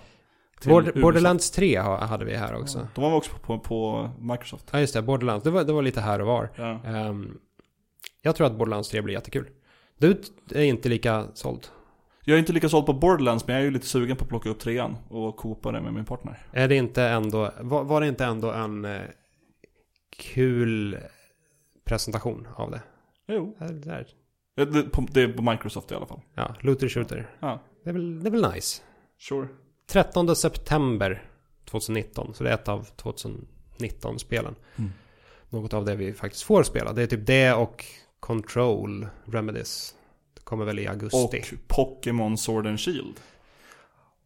[0.61, 1.01] till Bord- USA?
[1.01, 2.89] Borderlands 3 ha- hade vi här också.
[2.95, 4.69] De var också på, på Microsoft.
[4.73, 5.45] Ja just det, Borderlands.
[5.45, 6.51] Det var, det var lite här och var.
[6.57, 6.81] Ja.
[6.85, 7.39] Ehm,
[8.23, 9.49] jag tror att Borderlands 3 blir jättekul.
[9.99, 10.21] Du
[10.55, 11.67] är inte lika såld.
[12.25, 14.29] Jag är inte lika såld på Borderlands men jag är ju lite sugen på att
[14.29, 16.47] plocka upp trean och koopa det med min partner.
[16.53, 19.01] Är det inte ändå, var, var det inte ändå en eh,
[20.17, 20.99] kul
[21.85, 22.81] presentation av det?
[23.29, 23.57] Jo.
[23.59, 24.07] Här, där.
[24.57, 26.21] Det, det, på, det är på Microsoft i alla fall.
[26.35, 27.31] Ja, Looter Shooter.
[27.41, 28.83] Ja, Det är, väl, det är väl nice.
[29.21, 29.49] sure.
[29.91, 31.23] 13 september
[31.65, 34.55] 2019, så det är ett av 2019-spelen.
[34.79, 34.91] Mm.
[35.51, 36.93] Något av det vi faktiskt får spela.
[36.93, 37.85] Det är typ det och
[38.21, 39.95] Control Remedies.
[40.35, 41.17] Det kommer väl i augusti.
[41.19, 41.35] Och
[41.67, 43.15] Pokémon Sword and Shield.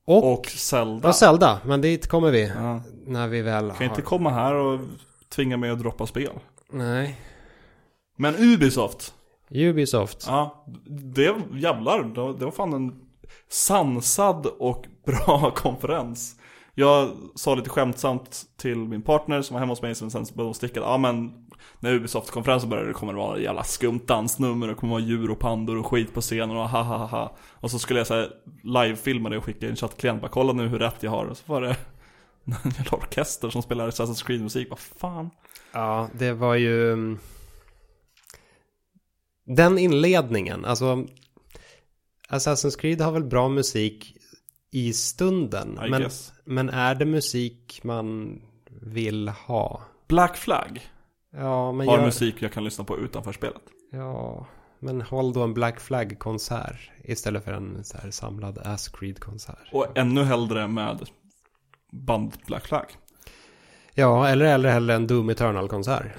[0.04, 1.08] Och, Och Zelda.
[1.08, 2.48] ja, Zelda, men dit kommer vi.
[2.48, 2.82] Ja.
[3.06, 3.84] När vi väl Kan har...
[3.84, 4.80] inte komma här och
[5.28, 6.32] tvinga mig att droppa spel.
[6.70, 7.20] Nej.
[8.22, 9.14] Men Ubisoft.
[9.50, 10.24] Ubisoft.
[10.26, 12.04] Ja, det jävlar.
[12.38, 13.00] Det var fan en
[13.48, 16.36] sansad och bra konferens.
[16.74, 20.48] Jag sa lite skämtsamt till min partner som var hemma hos mig, sen sen började
[20.48, 20.80] hon sticka.
[20.80, 21.32] Ja men,
[21.80, 25.30] när Ubisoft-konferensen började det kommer det vara jävla skumt dansnummer, och det kommer vara djur
[25.30, 27.36] och pandor och skit på scenen och ha ha ha ha.
[27.50, 28.28] Och så skulle jag säga
[28.62, 31.26] live-filma det och skicka i en chattklient, bara kolla nu hur rätt jag har.
[31.26, 31.68] Och så var det
[32.44, 35.30] en jävla orkester som spelar Assassin's Creed-musik, vad fan.
[35.72, 37.16] Ja, det var ju...
[39.56, 41.06] Den inledningen, alltså...
[42.28, 44.16] Assassin's Creed har väl bra musik
[44.70, 45.78] i stunden.
[45.86, 46.32] I Men, guess.
[46.44, 48.38] men är det musik man
[48.80, 49.82] vill ha?
[50.08, 50.80] Black Flag
[51.36, 52.04] Ja, men har jag...
[52.04, 53.62] musik jag kan lyssna på utanför spelet.
[53.92, 54.46] Ja,
[54.78, 59.68] Men håll då en Black Flag-konsert istället för en så här samlad Ass Creed-konsert.
[59.72, 61.08] Och ännu hellre med
[61.92, 62.86] band Black Flag.
[63.94, 66.06] Ja, eller eller hellre en Doom Eternal-konsert.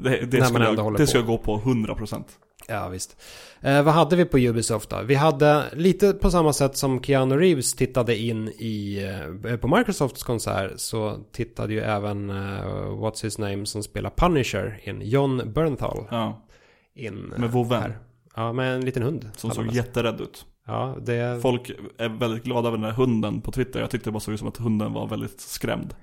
[0.00, 2.24] Det, det När skulle, jag, det ska jag gå på 100%.
[2.70, 3.16] Ja, visst.
[3.60, 5.02] Eh, vad hade vi på Ubisoft då?
[5.02, 9.04] Vi hade lite på samma sätt som Keanu Reeves tittade in i,
[9.44, 14.80] eh, på Microsofts konsert så tittade ju även eh, What's His Name som spelar Punisher
[14.84, 16.46] in, John Bernthal Ja,
[16.94, 17.32] in.
[17.32, 17.82] eh, med vovven.
[17.82, 17.98] här.
[18.36, 19.30] Ja, med en liten hund.
[19.36, 20.46] Som såg jätterädd ut.
[20.66, 21.38] Ja, det...
[21.42, 23.80] Folk är väldigt glada över den där hunden på Twitter.
[23.80, 25.94] Jag tyckte det bara såg ut som att hunden var väldigt skrämd.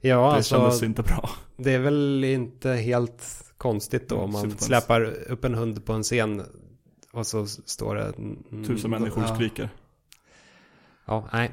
[0.00, 1.30] Ja, det alltså, kändes inte bra.
[1.56, 4.64] det är väl inte helt konstigt då om man Superkonstigt.
[4.66, 6.42] släpar upp en hund på en scen
[7.12, 8.12] och så står det...
[8.18, 9.34] mm, Tusen människor ja.
[9.34, 9.70] skriker.
[11.04, 11.50] Ja, nej.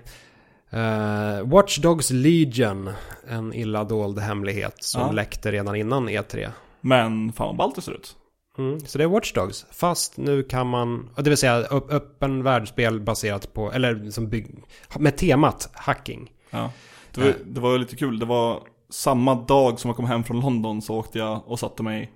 [0.73, 2.89] Uh, Watch Dogs Legion,
[3.27, 5.11] en illa dold hemlighet som Ja.
[5.11, 6.49] läckte redan innan E3.
[6.81, 8.15] Men fan vad ballt det ser ut.
[8.57, 11.55] Mm, så det är Watch Dogs, fast nu kan man, det vill säga
[11.89, 14.63] öppen världsspel baserat på, eller som bygg,
[14.99, 16.31] med temat hacking.
[16.49, 16.71] Ja.
[17.11, 18.19] Det, var, det var lite kul.
[18.19, 21.83] Det var samma dag som jag kom hem från London så åkte jag och satte
[21.83, 22.11] mig,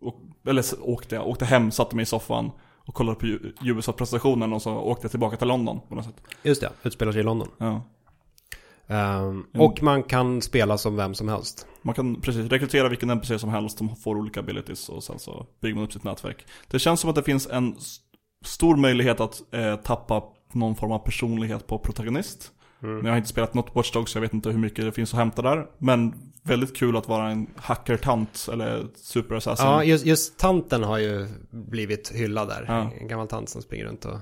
[0.00, 0.14] och,
[0.46, 2.50] eller åkte jag, åkte hem, satte mig i soffan
[2.86, 6.20] och kollade på U- Ubisoft-presentationen och så åkte jag tillbaka till London på något sätt.
[6.42, 7.48] Just det, utspelar sig i London.
[7.58, 7.82] Ja.
[8.86, 11.66] Ehm, Och man kan spela som vem som helst.
[11.82, 15.46] Man kan precis rekrytera vilken NPC som helst, de får olika abilities och sen så
[15.60, 16.46] bygger man upp sitt nätverk.
[16.70, 17.96] Det känns som att det finns en s-
[18.44, 22.52] stor möjlighet att eh, tappa någon form av personlighet på protagonist.
[22.82, 23.04] Mm.
[23.06, 25.12] Jag har inte spelat något Watch Dogs så jag vet inte hur mycket det finns
[25.12, 25.66] att hämta där.
[25.78, 29.66] Men väldigt kul att vara en hackertant eller super assassin.
[29.66, 32.64] Ja, just, just tanten har ju blivit hyllad där.
[32.68, 32.90] Ja.
[33.00, 34.18] En gammal tant som springer runt och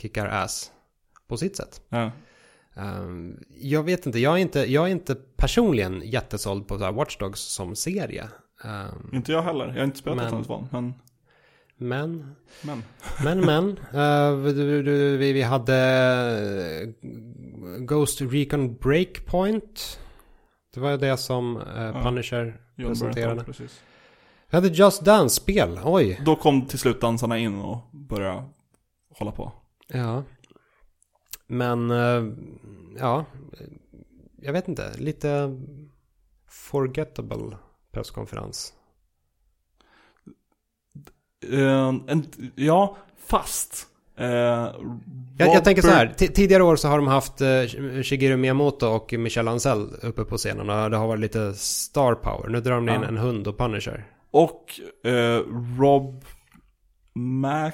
[0.00, 0.70] kickar ass
[1.28, 1.80] på sitt sätt.
[1.88, 2.10] Ja.
[2.76, 6.92] Ehm, jag vet inte, jag är inte, jag är inte personligen jättesåld på så här
[6.92, 8.28] Watch Dogs som serie.
[8.64, 10.66] Ehm, Inte jag heller, jag har inte spelat Men- ett val.
[10.72, 10.94] Men,
[11.76, 12.82] men, men.
[13.24, 13.74] men, men.
[14.54, 15.76] du- vi, vi hade
[17.02, 17.08] eh,
[17.78, 20.00] Ghost Recon Breakpoint.
[20.74, 22.02] Det var det som Ja.
[22.02, 23.44] Punisher John presenterade.
[23.44, 23.80] Precis.
[24.50, 26.20] Vi hade Just Dance-spel, oj.
[26.24, 28.44] Då kom till slut dansarna in och började
[29.18, 29.52] hålla på.
[29.88, 30.22] Ja.
[31.46, 32.24] Men, eh,
[32.98, 33.24] ja.
[34.42, 35.60] Jag vet inte, lite
[36.48, 37.56] forgettable
[37.92, 38.72] presskonferens.
[41.52, 43.86] Eh, en, ja, fast.
[44.18, 44.74] Eh, Jag,
[45.38, 47.48] jag tänker så här, ti- tidigare år så har de haft eh,
[48.02, 52.48] Shigeru Miyamoto och Michel Ancel uppe på scenen och det har varit lite star power.
[52.48, 54.06] Nu drar de in en hund och Punisher.
[54.30, 54.80] Och
[55.78, 56.24] Rob
[57.16, 57.72] Mac...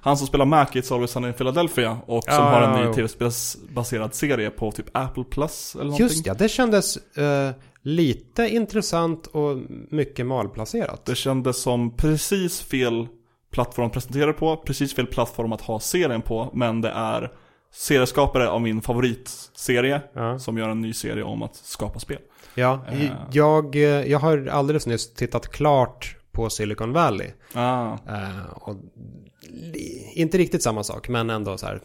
[0.00, 2.94] Han som spelar Mac i It's Always Sunny in Philadelphia och som har en ny
[2.94, 6.06] tv-spelsbaserad serie på typ Apple Plus eller någonting.
[6.06, 6.98] Just ja, det kändes
[7.82, 9.56] lite intressant och
[9.90, 11.04] mycket malplacerat.
[11.04, 13.08] Det kändes som precis fel
[13.50, 17.32] plattform att presentera på, precis fel plattform att ha serien på, men det är
[17.72, 22.18] serieskapare av min favoritserie Ja, som gör en ny serie om att skapa spel.
[22.54, 23.12] ja Eh.
[23.32, 27.30] jag, eh, jag har alldeles nyss tittat klart på Silicon Valley.
[27.54, 28.76] Ah, Eh, och
[30.14, 31.80] inte riktigt samma sak, men ändå så här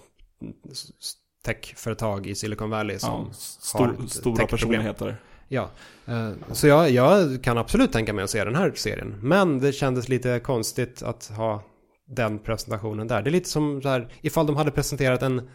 [1.45, 5.17] techföretag i Silicon Valley som ja, har stor, ett stora personligheter.
[5.47, 5.69] Ja,
[6.05, 9.15] eh, så jag, jag kan absolut tänka mig att se den här serien.
[9.21, 11.63] Men det kändes lite konstigt att ha
[12.07, 13.21] den presentationen där.
[13.21, 15.49] Det är lite som så här, ifall de hade presenterat en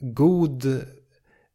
[0.00, 0.84] god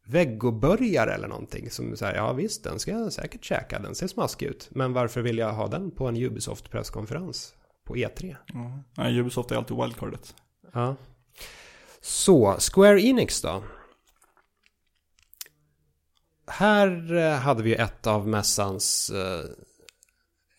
[0.06, 1.70] vegoburgare eller någonting.
[1.70, 4.68] Som så här, ja visst, den ska jag säkert käka, den ser smaskig ut.
[4.70, 8.36] Men varför vill jag ha den på en Ubisoft presskonferens på E E3?
[8.46, 8.82] Ja.
[8.96, 10.34] Nej, Ubisoft är alltid wildcardet.
[10.72, 10.96] Ja.
[12.00, 13.62] Så, Square Enix då?
[16.48, 19.10] Här eh, hade vi ett av mässans...
[19.10, 19.50] eh,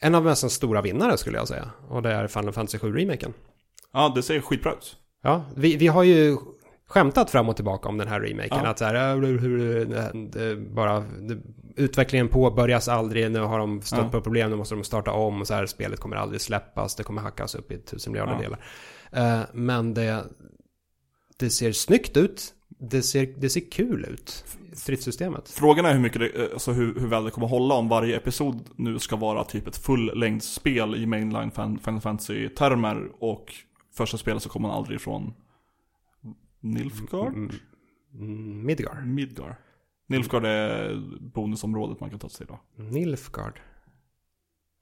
[0.02, 1.70] En av mässans stora vinnare skulle jag säga.
[1.90, 3.34] Och det är Final Fantasy 7-remaken.
[3.94, 4.96] Ja, det ser skitbra ut.
[5.22, 6.38] Ja, vi, vi har ju
[6.88, 8.58] skämtat fram och tillbaka om den här remaken.
[8.64, 8.68] Ja.
[8.68, 9.16] Att så här,
[10.32, 11.06] det, bara,
[11.76, 13.32] utvecklingen påbörjas aldrig.
[13.32, 14.10] Nu har de stött Ja.
[14.10, 15.42] på problem, nu måste de starta om.
[15.42, 16.96] Och så här, spelet kommer aldrig släppas.
[16.96, 18.40] Det kommer hackas upp i tusen miljarder Ja.
[18.40, 18.60] delar.
[19.40, 20.24] Eh, men det,
[21.38, 22.54] det ser snyggt ut.
[22.82, 24.46] Det ser, det ser kul ut.
[24.74, 25.50] Stridssystemet.
[25.50, 28.18] Frågan är hur mycket det, eh, alltså hur, hur väl det kommer hålla om varje
[28.18, 33.54] episod nu ska vara typ ett fullängdsspel i mainline Final Fantasy-termer och
[33.94, 35.34] första spelet så kommer man aldrig ifrån
[36.60, 37.34] Nilfgaard?
[37.34, 37.52] Mm,
[38.14, 39.02] mm, Midgar.
[39.06, 39.60] Midgar.
[40.08, 42.84] Nilfgaard är bonusområdet man kan ta sig till då.
[42.84, 43.60] Nilfgaard.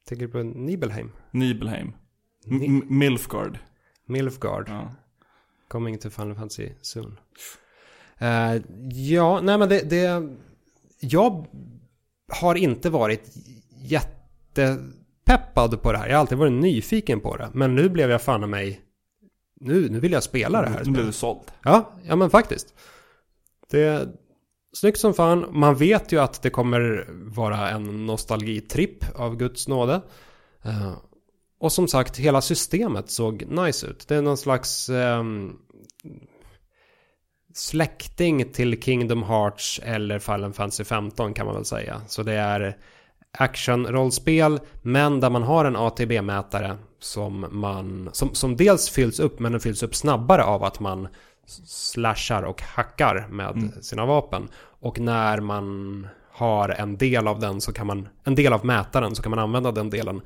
[0.08, 1.12] Tänker du på Nibelheim?
[1.32, 1.91] Nibelheim.
[2.45, 3.60] Ni- Milfgard.
[4.06, 4.70] Milfgaard.
[4.70, 4.91] Ja.
[5.68, 7.20] Coming to Final Fantasy soon.
[8.20, 8.61] Eh,
[8.91, 10.30] ja, nej men det, det...
[10.99, 11.45] Jag
[12.32, 13.34] har inte varit
[15.26, 16.07] peppad på det här.
[16.07, 17.49] Jag har alltid varit nyfiken på det.
[17.53, 18.82] Men nu blev jag fan av mig...
[19.59, 20.84] Nu, nu vill jag spela det här.
[20.86, 21.39] Nu blev du såld.
[21.63, 22.74] Ja, ja men faktiskt.
[23.70, 24.07] Det är
[24.74, 25.45] snyggt som fan.
[25.51, 30.01] Man vet ju att det kommer vara en nostalgitripp av Guds nåde.
[30.63, 30.93] Eh,
[31.59, 34.07] och som sagt, hela systemet såg nice ut.
[34.07, 35.57] Det är någon slags ehm,
[37.58, 42.01] släkting till Kingdom Hearts eller Final Fantasy 15 kan man väl säga.
[42.08, 42.78] Så det är
[43.38, 49.51] action-rollspel men där man har en ATB-mätare som man som, som dels fylls upp men
[49.51, 51.08] den fylls upp snabbare av att man
[51.66, 53.72] slashar och hackar med Mm.
[53.82, 54.47] sina vapen.
[54.80, 59.16] Och när man har en del av den så kan man en del av mätaren
[59.16, 60.22] så kan man använda den delen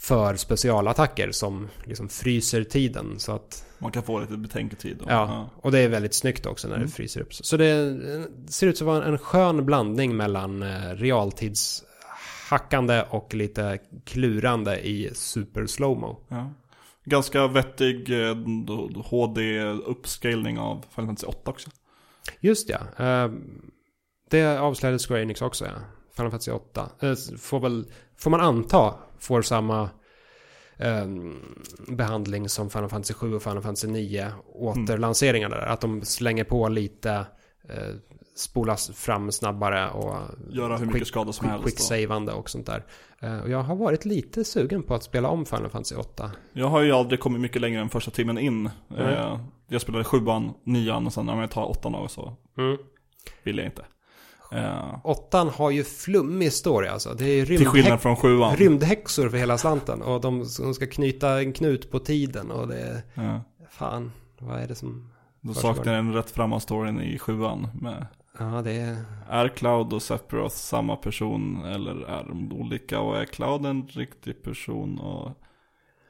[0.00, 5.00] för specialattacker som liksom fryser tiden så att Man kan få lite betänketid.
[5.00, 6.86] Och, Ja, och det är väldigt snyggt också när Mm.
[6.86, 7.34] det fryser upp.
[7.34, 13.34] Så det eh, ser ut som att vara en skön blandning mellan eh, realtidshackande och
[13.34, 16.16] lite klurande i super slowmo.
[16.28, 16.50] Ja.
[17.04, 18.34] Ganska vettig eh,
[18.66, 21.70] då- då HD-uppskalning av Final Fantasy 8 också.
[22.40, 22.78] Just ja.
[23.06, 23.30] eh,
[24.30, 25.70] Det avslöjade Square Enix också ja.
[26.16, 26.88] Final Fantasy 8.
[27.00, 27.84] Eh, Får väl,
[28.16, 29.90] får man anta, får samma
[30.76, 31.06] eh,
[31.88, 35.58] behandling som Final Fantasy 7 och Final Fantasy 9 återlanseringar där.
[35.66, 37.12] Att de slänger på lite,
[37.68, 37.94] eh,
[38.36, 40.14] spolas fram snabbare och
[40.50, 41.64] Göra hur mycket quick- skada som quick, helst.
[41.90, 42.84] quick och- och sånt där.
[43.20, 46.30] Eh, Och jag har varit lite sugen på att spela om Final Fantasy 8.
[46.52, 48.70] Jag har ju aldrig kommit mycket längre än första timmen in.
[48.90, 49.06] Mm.
[49.06, 49.40] Eh,
[49.70, 52.36] Jag spelade sjuan, nian och sen när jag tar åttan då så
[53.42, 53.84] vill jag inte.
[54.52, 57.14] Eh, Åttan har ju flummig story alltså.
[57.14, 58.56] Det är Till skillnad från sjuan.
[58.56, 60.02] rymdhäxor för hela slanten.
[60.02, 63.02] Och de, de ska knyta en knut på tiden och det är...
[63.14, 63.40] Ja.
[63.70, 65.12] Fan, vad är det som...
[65.40, 67.68] Då saknar jag en rätt framma storyn i sjuan.
[67.80, 68.06] Med,
[68.38, 69.04] Ja, det är...
[69.28, 73.00] är Cloud och Sephiroth samma person eller är de olika?
[73.00, 74.98] Och är Cloud en riktig person?
[74.98, 75.30] Och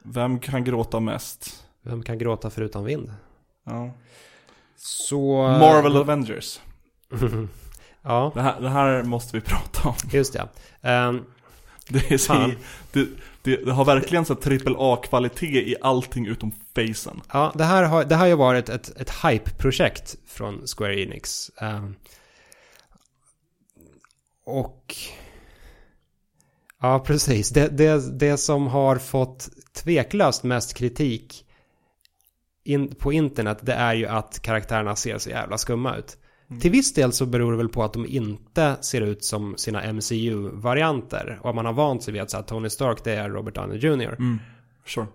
[0.03, 1.67] vem kan gråta mest?
[1.83, 3.13] Vem kan gråta förutom vind?
[3.65, 3.91] Ja.
[4.77, 5.43] Så...
[5.43, 6.61] Marvel Avengers.
[8.09, 9.95] ja, Det här, det här måste vi prata om.
[10.11, 10.49] just ja.
[10.83, 11.25] Ehm,
[11.89, 12.51] Det, är så,
[12.93, 13.07] det,
[13.43, 17.21] det, det har verkligen så trippel A-kvalitet i allting utom facen.
[17.33, 21.51] Ja, det här har, det här har ju varit ett, ett hype-projekt från Square Enix.
[21.61, 21.95] Ehm,
[24.45, 24.95] och...
[26.81, 27.51] Ja, precis.
[27.51, 31.45] Det, det, det som har fått tveklöst mest kritik
[32.65, 36.17] in, på internet, det är ju att karaktärerna ser så jävla skumma ut.
[36.51, 36.61] Mm.
[36.61, 39.93] Till viss del så beror det väl på att de inte ser ut som sina
[39.93, 41.41] MCU-varianter.
[41.43, 43.79] Och man har vant sig vid att så här, Tony Stark, det är Robert Downey
[43.79, 44.15] Jr.
[44.19, 44.39] Mm.
[44.87, 45.07] Sure.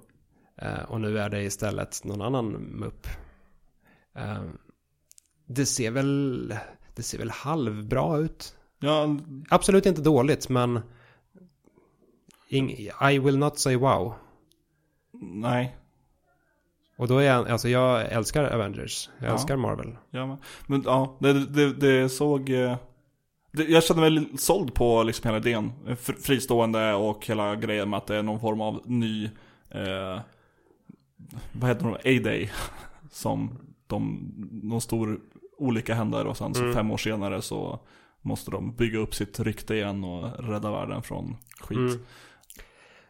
[0.56, 3.08] Eh, och nu är det istället någon annan mupp.
[4.16, 4.44] Eh,
[5.46, 6.56] det ser väl...
[6.96, 8.56] Det ser väl halvbra ut.
[8.80, 9.18] Ja,
[9.50, 10.80] Absolut inte dåligt, men...
[13.10, 14.14] I will not say wow.
[15.22, 15.78] nej.
[16.96, 17.50] Och då är jag...
[17.50, 19.10] Alltså jag älskar Avengers.
[19.20, 19.34] Jag Ja.
[19.34, 19.98] älskar Marvel.
[20.10, 20.38] Ja, men,
[20.68, 22.50] men ja, det, det, det såg...
[22.50, 22.76] eh,
[23.52, 25.72] Det, jag kände mig såld på liksom hela idén.
[25.86, 29.26] Fr- Fristående och hela grejen med att det är någon form av ny...
[29.70, 30.20] Eh,
[31.54, 32.18] vad heter det?
[32.18, 32.52] A-Day.
[33.12, 34.32] Som de,
[34.64, 35.20] någon stor
[35.58, 36.74] olycka händer och sen så Mm.
[36.74, 37.80] fem år senare så
[38.22, 42.00] måste de bygga upp sitt rykte igen och rädda världen från skit.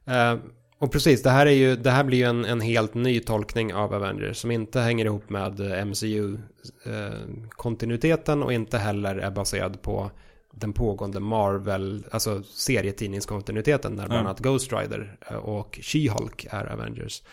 [0.05, 0.37] Mm.
[0.37, 0.43] Eh,
[0.77, 3.73] och precis, det här, är ju, det här blir ju en, en helt ny tolkning
[3.73, 10.11] av Avengers som inte hänger ihop med MCU-kontinuiteten och inte heller är baserad på
[10.51, 14.25] den pågående Marvel, alltså serietidningskontinuiteten där bland Mm.
[14.25, 17.23] annat Ghost Rider eh, och She-Hulk är Avengers.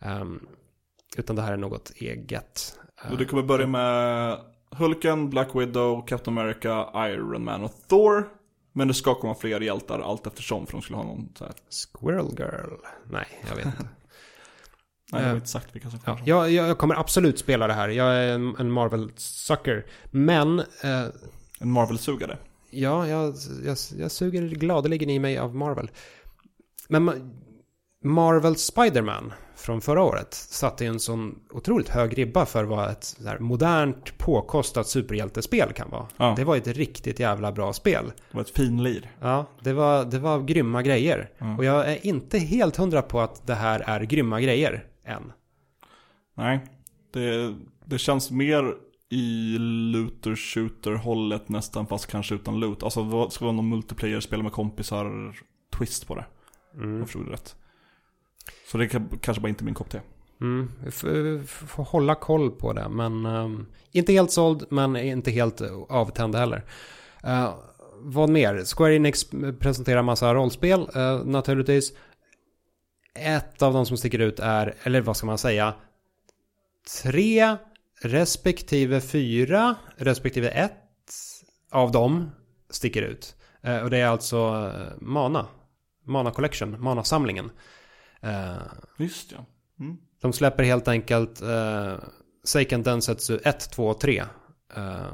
[0.00, 0.40] Ehm,
[1.16, 2.78] utan det här är något eget.
[3.04, 4.38] Eh, Och det kommer börja med
[4.70, 8.28] Hulken, Black Widow, Captain America, Iron Man och Thor.
[8.76, 11.54] Men det ska komma fler hjältar allt eftersom för de skulle ha någon så här.
[11.94, 12.72] Squirrel Girl?
[13.10, 13.78] Nej, jag vet inte.
[15.12, 16.28] Nej, jag har Eh, inte sagt vilka som Ja, kommer.
[16.28, 17.88] jag, jag kommer absolut spela det här.
[17.88, 19.86] Jag är en, en Marvel-sucker.
[20.10, 21.04] Men, eh,
[21.60, 22.38] En Marvel-sugare.
[22.70, 25.90] ja, jag, jag, jag suger gladeligen i mig av Marvel.
[26.88, 27.04] Men
[28.04, 33.16] Marvel Spider-Man från förra året satte ju en sån otroligt hög ribba för vad ett
[33.40, 36.06] modernt, påkostat superhjältespel kan vara.
[36.16, 36.34] Ja.
[36.36, 38.04] Det var ett riktigt jävla bra spel.
[38.30, 39.10] Det var ett finlir.
[39.20, 41.30] Ja, det var, det var grymma grejer.
[41.38, 41.56] Ja.
[41.56, 45.32] Och jag är inte helt hundra på att det här är grymma grejer än.
[46.34, 46.60] Nej,
[47.12, 48.74] det, det känns mer
[49.10, 49.56] i
[49.92, 52.82] looter shooter hållet nästan fast kanske utan loot.
[52.82, 55.34] Alltså det ska vara någon multiplayer, spela med kompisar,
[55.78, 56.24] twist på det.
[56.74, 56.98] Mm.
[56.98, 57.56] jag förstod rätt.
[58.74, 60.00] Så det kan, kanske bara inte är min kopp te.
[60.40, 60.70] Mm,
[61.46, 62.88] får, hålla koll på det.
[62.88, 66.64] Men um, inte helt såld, men inte helt eh, avtänd heller.
[67.26, 67.54] Uh,
[67.98, 68.64] vad mer?
[68.76, 71.92] Square Enix presenterar massa rollspel, uh, naturligtvis.
[73.14, 75.74] ett av de som sticker ut är, eller vad ska man säga,
[77.02, 77.56] tre
[78.02, 81.12] respektive fyra respektive ett
[81.70, 82.30] av dem
[82.70, 83.36] sticker ut.
[83.66, 85.46] Uh, och det är alltså Mana.
[86.04, 87.50] Mana Collection, Mana-samlingen.
[88.24, 88.56] Eh,
[88.98, 89.46] Just ja.
[89.80, 89.96] Mm.
[90.20, 91.94] de släpper helt enkelt uh,
[92.44, 94.24] Seiken Densetsu 1, 2 och 3.
[94.76, 95.12] Eh,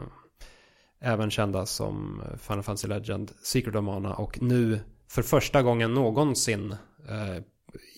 [1.01, 6.77] även kända som Final Fantasy Legend, Secret of Mana och nu för första gången någonsin
[7.09, 7.43] eh,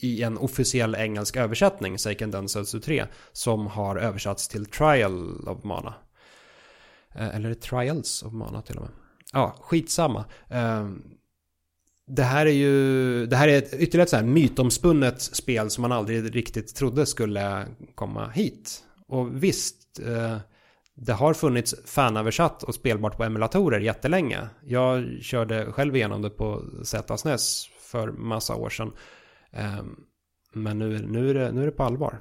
[0.00, 5.94] i en officiell engelsk översättning, Seiken Densetsu 3, som har översatts till Trial of Mana.
[7.14, 8.90] Eh, eller Trials of Mana till och med.
[9.32, 10.24] Ja, skitsamma.
[10.48, 10.88] Eh,
[12.06, 15.82] det här är ju, det här är ett, ytterligare ett så här mytomspunnet spel som
[15.82, 18.84] man aldrig riktigt trodde skulle komma hit.
[19.08, 20.36] Och visst, eh,
[20.94, 24.48] det har funnits fanöversatt och spelbart på emulatorer jättelänge.
[24.64, 28.92] Jag körde själv igenom det på ZSNES för massa år sedan.
[29.50, 29.82] Eh,
[30.52, 32.20] men nu, nu, är det, nu är det på allvar.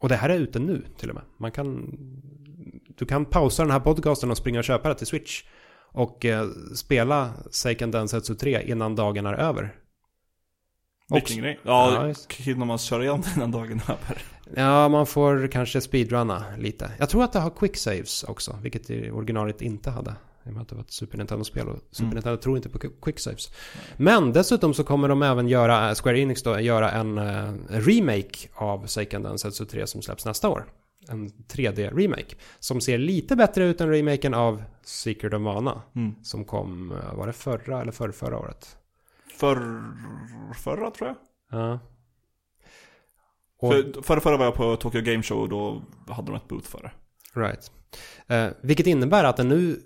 [0.00, 1.24] Och det här är ute nu till och med.
[1.38, 1.96] Man kan,
[2.98, 5.42] du kan pausa den här podcasten och springa och köpa det till Switch.
[5.94, 9.74] Och eh, spela Seiken Densetsu 3 innan dagen är över.
[11.10, 11.60] Vilken grej.
[11.62, 14.22] Ja, Ja, hinner man köra igenom den dagen är över.
[14.56, 16.90] Ja, man får kanske speedrunna lite.
[16.98, 20.14] Jag tror att det har quick saves också, vilket originalet inte hade.
[20.46, 22.14] I och med att det var ett Super Nintendo-spel och Super Mm.
[22.14, 23.52] Nintendo tror inte på quick saves.
[23.96, 28.86] Men dessutom så kommer de även göra, Square Enix då, göra en eh, remake av
[28.86, 30.64] Seiken Densetsu 3 som släpps nästa år.
[31.08, 32.34] En 3D-remake.
[32.58, 35.82] Som ser lite bättre ut än remaken av Secret of Mana.
[35.94, 36.14] Mm.
[36.22, 38.76] Som kom, eh, var det förra eller förra, förra året?
[39.38, 39.82] För,
[40.54, 41.16] förra tror jag.
[41.60, 41.78] Ja.
[43.58, 46.48] Och, För, förra, förra var jag på Tokyo Game Show och då hade de ett
[46.48, 46.90] booth för det.
[47.40, 47.70] Right.
[48.26, 49.80] Eh, vilket innebär att det nu,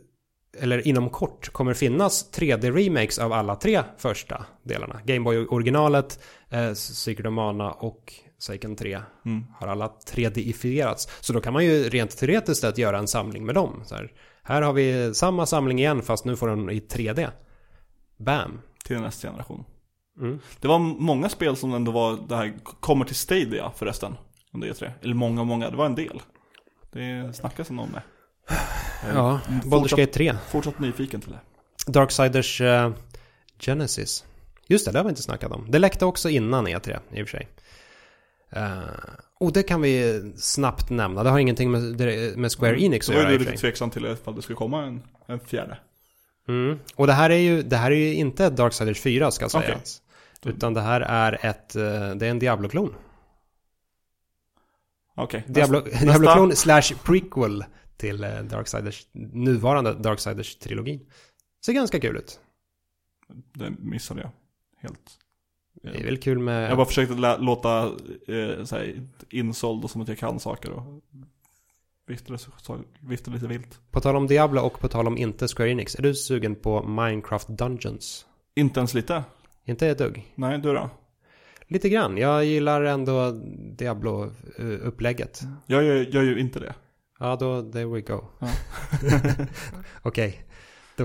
[0.58, 5.00] eller inom kort, kommer finnas 3D-remakes av alla tre första delarna.
[5.04, 9.44] Gameboy-originalet, eh, Secret of Mana och Seiken 3 Mm.
[9.58, 11.08] har alla 3D-ifierats.
[11.20, 13.82] Så då kan man ju rent teoretiskt sett göra en samling med dem.
[13.86, 14.12] Så här,
[14.42, 17.28] här har vi samma samling igen fast nu får den i 3D.
[18.18, 18.60] Bam.
[18.84, 19.64] Till nästa generation.
[20.20, 20.38] Mm.
[20.60, 24.14] Det var många spel som ändå var, det här kommer till Stadia förresten.
[24.52, 24.92] Om det är tre.
[25.02, 25.70] Eller många, många.
[25.70, 26.22] Det var en del.
[26.92, 28.02] Det snackas om det.
[29.14, 30.34] Ja, Baldur's Gate 3.
[30.48, 31.40] Fortsatt nyfiken till det.
[31.92, 32.90] Darksiders uh,
[33.58, 34.24] Genesis.
[34.66, 35.66] Just det, det har vi inte snackat om.
[35.70, 37.48] Det läckte också innan E3 i och för sig.
[38.56, 38.82] Uh,
[39.40, 41.22] och det kan vi snabbt nämna.
[41.22, 42.00] Det har ingenting med,
[42.38, 44.56] med Square Enix att göra i du och för lite tveksam till ifall det skulle
[44.56, 45.78] komma en, en fjärde.
[46.48, 46.78] Mm.
[46.94, 50.02] Och det här är ju, det här är ju inte Darksiders 4 ska sägas.
[50.44, 51.82] Utan det här är ett, eh,
[52.14, 52.94] det är en Diablo-klon.
[55.14, 55.44] Okej.
[55.46, 56.04] Diablo, nästa.
[56.04, 57.64] Diablo-klon slash prequel
[57.96, 61.00] till eh, Darksiders, nuvarande Darksiders-trilogin.
[61.64, 62.40] Ser ganska kul ut.
[63.52, 64.30] Det missade jag.
[64.76, 65.18] Helt.
[65.82, 66.70] Det är väl kul med...
[66.70, 67.82] Jag bara försökte låta
[68.28, 71.02] eh, såhär, insåld och som att jag kan saker och
[73.00, 73.80] viftade, lite vilt.
[73.90, 75.94] På tal om Diablo och på tal om inte Square Enix.
[75.94, 78.26] Är du sugen på Minecraft Dungeons?
[78.54, 79.24] Inte ens lite.
[79.64, 80.32] Inte ett dugg.
[80.34, 80.90] Nej, du då?
[81.66, 82.16] Lite grann.
[82.16, 83.30] Jag gillar ändå
[83.76, 85.40] Diablo-upplägget.
[85.66, 86.74] Jag gör, gör ju inte det.
[87.20, 88.24] Ja, då, there we go.
[88.38, 88.48] Ja.
[90.02, 90.44] Okej.
[90.96, 91.04] Då,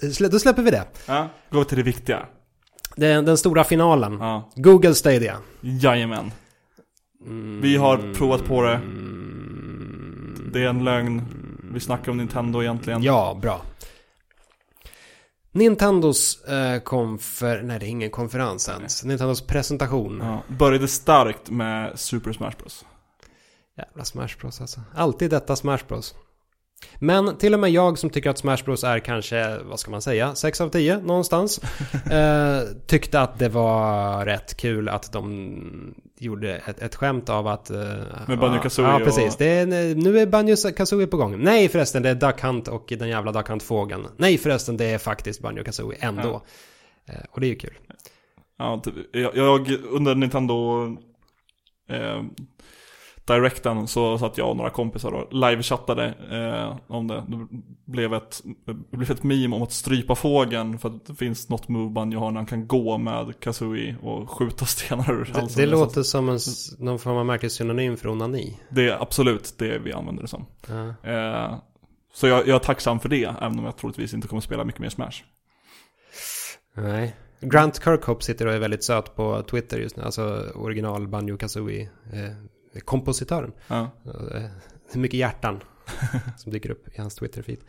[0.00, 0.84] slä- då släpper vi det.
[1.08, 2.26] Ja, gå till det viktiga.
[2.96, 4.18] Den, den stora finalen.
[4.20, 5.36] Ja, Google Stadia.
[5.60, 6.32] jajamän.
[7.62, 8.80] Vi har provat på det.
[10.52, 11.22] Det är en lögn.
[11.72, 13.02] Vi snackar om Nintendo egentligen.
[13.02, 13.62] Ja, bra.
[15.52, 17.62] Nintendos eh, konfer...
[17.62, 19.04] Nej, det är ingen konferens ens.
[19.04, 20.20] Nintendos presentation.
[20.22, 22.84] Ja, började starkt med Super Smash Bros.
[23.78, 24.80] Jävla Smash Bros alltså.
[24.94, 26.14] Alltid detta Smash Bros.
[26.98, 30.02] Men till och med jag som tycker att Smash Bros är kanske, vad ska man
[30.02, 31.58] säga, 6 av 10 någonstans.
[32.10, 37.70] eh, tyckte att det var rätt kul att de gjorde ett, ett skämt av att...
[37.70, 37.76] Eh,
[38.28, 39.32] Med Banjo-Kazooie Ja, ja precis.
[39.32, 41.42] och- Det är, nu är Banjo-Kazooie på gång.
[41.42, 44.06] Nej förresten, det är Duck Hunt och den jävla Duck Hunt-fågeln.
[44.16, 46.42] Nej förresten, det är faktiskt Banjo-Kazooie ändå.
[47.08, 47.74] Eh, och det är ju kul.
[48.58, 50.86] Ja, typ, jag, jag under Nintendo
[51.90, 52.22] eh,
[53.26, 57.24] Directen så satt jag och några kompisar och livechattade eh, om det.
[57.28, 57.46] Det
[57.92, 61.68] blev ett, det blev ett meme om att strypa fågeln för att det finns något
[61.68, 65.62] move Banjo har när han kan gå med Kazooie och skjuta stenar ur Det, halsen.
[65.64, 66.38] det låter som en,
[66.78, 68.60] någon form av märklig synonym för onani.
[68.70, 70.46] Det är absolut det vi använder det som.
[70.68, 71.10] Ja.
[71.10, 71.54] Eh,
[72.14, 74.80] så jag, jag är tacksam för det, även om jag troligtvis inte kommer spela mycket
[74.80, 75.22] mer Smash.
[76.76, 77.16] Nej.
[77.40, 80.02] Grant Kirkhope sitter och är väldigt söt på Twitter just nu.
[80.02, 82.20] Alltså original Banjo Kazooie eh,
[82.80, 83.52] kompositören.
[83.68, 83.90] Ja.
[84.34, 84.42] Eh,
[84.98, 85.62] mycket hjärtan
[86.36, 87.60] som dyker upp i hans Twitter-feed.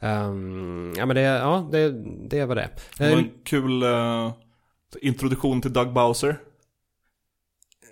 [0.00, 1.90] Ehm, ja men det, ja, det,
[2.28, 2.68] det var det.
[2.98, 4.32] Det var Eh, en kul eh,
[5.00, 6.36] introduktion till Doug Bowser.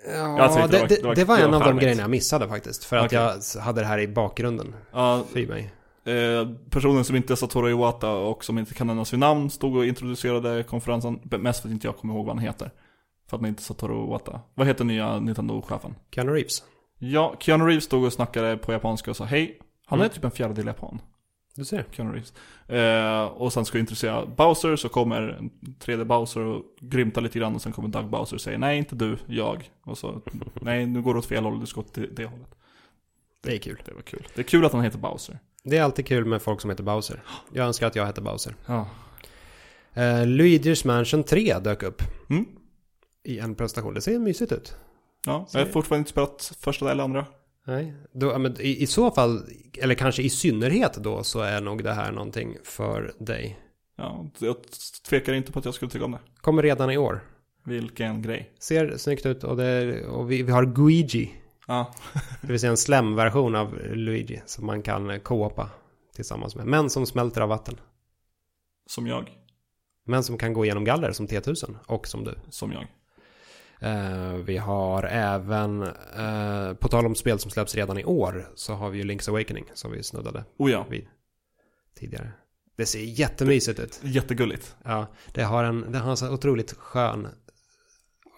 [0.07, 2.83] Ja, det, det var- det, var- det var en av de grejerna jag missade faktiskt.
[2.83, 3.19] För att Okej.
[3.55, 5.73] jag hade det här i bakgrunden Ja, för mig.
[6.05, 9.75] Eh, personen som inte är Satoru Iwata och som inte kan nämnas vid namn stod
[9.75, 11.19] och introducerade konferensen.
[11.23, 12.71] Mest för att inte jag kommer ihåg vad han heter.
[13.29, 14.41] För att han inte Satoru Iwata.
[14.53, 15.95] Vad heter nya Nintendo-chefen?
[16.11, 16.63] Keanu Reeves.
[16.97, 19.59] Ja, Keanu Reeves stod och snackade på japanska och sa hej.
[19.85, 20.13] Han är Mm.
[20.15, 21.01] typ en fjärdedel japan.
[21.55, 21.85] Du ser.
[21.91, 22.33] Keanu Reeves.
[22.67, 25.49] Eh, och sen ska jag introducera Bowser, så kommer en
[25.79, 28.95] 3D Bowser och grymtar lite grann och sen kommer Doug Bowser och säger nej inte
[28.95, 29.69] du, jag.
[29.83, 30.21] Och så,
[30.61, 32.55] nej nu går du åt fel håll, du ska åt det, det hållet.
[33.41, 33.81] Det är kul.
[33.85, 34.27] Det var kul.
[34.35, 35.39] Det är kul att han heter Bowser.
[35.63, 37.23] Det är alltid kul med folk som heter Bowser.
[37.53, 38.55] Jag önskar att jag hette Bowser.
[38.65, 38.87] Ja.
[39.97, 42.45] Uh, Luigi's Mansion 3 dök upp Mm.
[43.23, 43.93] I en presentation.
[43.93, 44.75] Det ser mysigt ut.
[45.25, 47.25] Ja, jag har fortfarande inte spelat första eller andra.
[47.65, 49.43] Nej, då, men i, i så fall,
[49.81, 53.59] eller kanske i synnerhet då, så är nog det här någonting för dig.
[53.97, 54.55] Ja, jag
[55.09, 56.19] tvekar inte på att jag skulle tycka om det.
[56.41, 57.19] Kommer redan i år.
[57.63, 58.51] Vilken grej.
[58.59, 61.35] Ser snyggt ut och, det, och vi, vi har Guigi.
[61.67, 61.93] Ja,
[62.41, 65.69] Det vill säga en slem-version av Luigi som man kan co-opa
[66.15, 66.65] tillsammans med.
[66.65, 67.79] Men som smälter av vatten.
[68.87, 69.29] som jag.
[70.05, 72.35] Men som kan gå igenom galler som T1000 och som du.
[72.49, 72.87] Som jag.
[73.81, 75.81] Eh, vi har även,
[76.17, 79.29] eh, på tal om spel som släpps redan i år, så har vi ju Link's
[79.29, 81.07] Awakening som vi snuddade Oh ja, vid
[81.99, 82.31] tidigare.
[82.77, 83.99] Det ser jättemysigt ut.
[84.03, 84.75] jättegulligt.
[84.83, 87.27] Ja, det har en, det har en så otroligt skön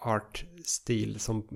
[0.01, 1.47] artstil som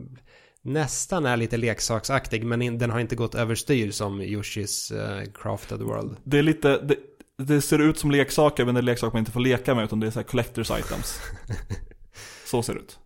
[0.62, 5.82] nästan är lite leksaksaktig, men in, den har inte gått överstyr som Yoshis eh, Crafted
[5.82, 6.18] World.
[6.24, 6.96] Det är lite, det,
[7.38, 10.00] det ser ut som leksaker men det är leksaker man inte får leka med utan
[10.00, 11.20] det är så här collectors items.
[12.46, 13.00] så ser det ut.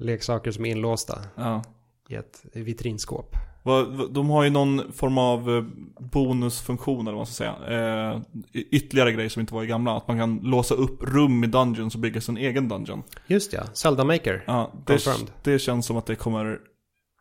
[0.00, 1.62] Leksaker som är inlåsta Ja.
[2.08, 3.36] i ett vitrinskåp.
[4.10, 5.64] De har ju någon form av eh,
[5.98, 8.12] bonusfunktion eller vad man ska säga.
[8.12, 8.20] Eh,
[8.52, 9.96] ytterligare grej som inte var i gamla.
[9.96, 13.02] Att man kan låsa upp rum i dungeons och bygga sin egen dungeon.
[13.26, 14.44] Just ja, Zelda Maker.
[14.46, 15.06] Ja, det,
[15.44, 16.58] det känns som att det kommer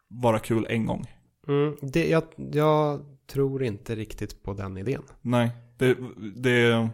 [0.07, 1.05] vara kul en gång.
[1.47, 3.01] Mm, det, jag, jag
[3.31, 5.03] tror inte riktigt på den idén.
[5.21, 5.97] Nej, det,
[6.35, 6.89] det,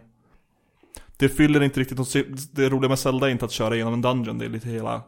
[1.16, 2.12] det fyller inte riktigt något
[2.52, 5.02] Det roliga med Zelda är inte att köra igenom en dungeon, det är lite hela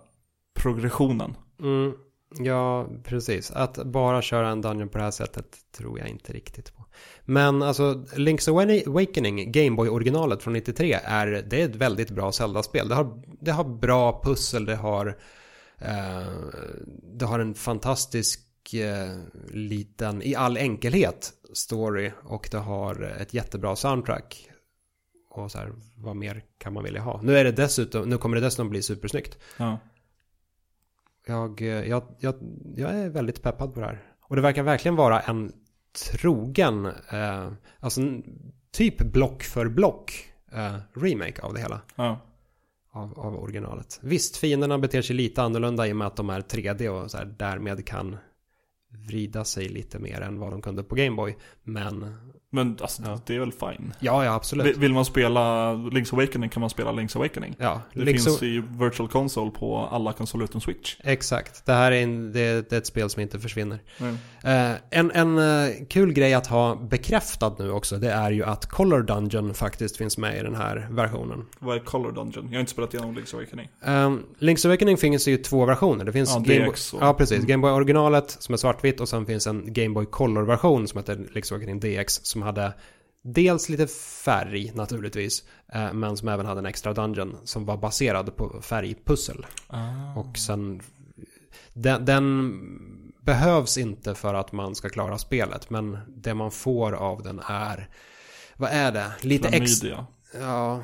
[0.58, 1.36] progressionen.
[1.60, 1.92] Mm,
[2.38, 3.50] ja, precis.
[3.50, 5.46] Att bara köra en dungeon på det här sättet
[5.76, 6.84] tror jag inte riktigt på.
[7.24, 12.88] Men alltså, Link's Awa- Awakening, Gameboy-originalet från 93, är, det är ett väldigt bra Zelda-spel.
[12.88, 15.06] Det har, det har bra pussel, det har,
[15.78, 16.32] eh,
[17.18, 19.16] det har en fantastisk eh,
[19.50, 24.48] liten, i all enkelhet, story och det har ett jättebra soundtrack.
[25.30, 27.20] Och så här, vad mer kan man vilja ha?
[27.22, 29.38] Nu är det dessutom, nu kommer det dessutom bli supersnyggt.
[29.56, 29.78] Ja.
[31.28, 32.34] Jag, eh, jag, jag,
[32.76, 34.02] jag är väldigt peppad på det här.
[34.20, 35.52] Och det verkar verkligen vara en
[36.12, 38.00] trogen, eh, alltså
[38.70, 40.12] typ block för block
[40.52, 41.80] eh, remake av det hela.
[41.96, 42.20] Ja.
[42.90, 44.00] Av, av originalet.
[44.02, 47.18] Visst, fienderna beter sig lite annorlunda i och med att de är 3D och så
[47.18, 48.16] här, därmed kan
[48.88, 51.36] vrida sig lite mer än vad de kunde på Gameboy.
[51.62, 52.16] Men
[52.50, 53.20] Men alltså, Ja.
[53.26, 53.94] det är väl fine.
[54.00, 54.76] ja, ja absolut.
[54.76, 57.56] Vill man spela Link's Awakening kan man spela Link's Awakening.
[57.58, 60.96] ja, Det liksom, finns i Virtual Console på alla konsoler utom Switch.
[61.04, 61.66] exakt.
[61.66, 63.78] Det här är, en, det, är ett spel som inte försvinner.
[64.00, 64.16] Mm.
[64.90, 69.02] En en eh, kul grej att ha bekräftad nu också, det är ju att Color
[69.02, 71.44] Dungeon faktiskt finns med i den här versionen.
[71.58, 72.46] Vad är Color Dungeon?
[72.48, 73.68] Jag har inte spelat igenom Link's Awakening.
[73.84, 76.04] Um, Link's Awakening finns ju två versioner.
[76.04, 77.36] Det finns Ja, Game DX ja precis.
[77.36, 77.46] Mm.
[77.46, 81.14] Game Boy originalet som är svartvitt och sen finns en Game Boy Color-version som heter
[81.16, 82.72] Link's Awakening DX som hade
[83.22, 83.86] dels lite
[84.24, 89.46] färg naturligtvis, eh, men som även hade en extra dungeon som var baserad på färgpussel.
[89.66, 90.14] Ah.
[90.16, 90.80] Och sen
[91.72, 92.52] den, den
[93.22, 97.88] behövs inte för att man ska klara spelet, men det man får av den är
[98.56, 99.12] vad är det?
[99.20, 100.06] Lite extra...
[100.40, 100.82] Ja,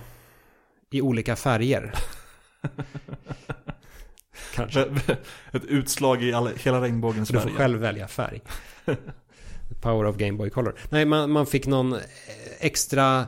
[0.90, 1.94] i olika färger.
[4.54, 4.80] Kanske.
[5.52, 8.40] Ett utslag i alla, hela regnbågens Så du får själv välja färg.
[9.80, 10.78] Power of Game Boy Color.
[10.90, 12.00] Nej, man, man fick någon eh,
[12.60, 13.26] extra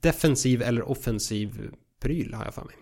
[0.00, 1.70] defensiv eller offensiv
[2.00, 2.74] pryl har jag för mig.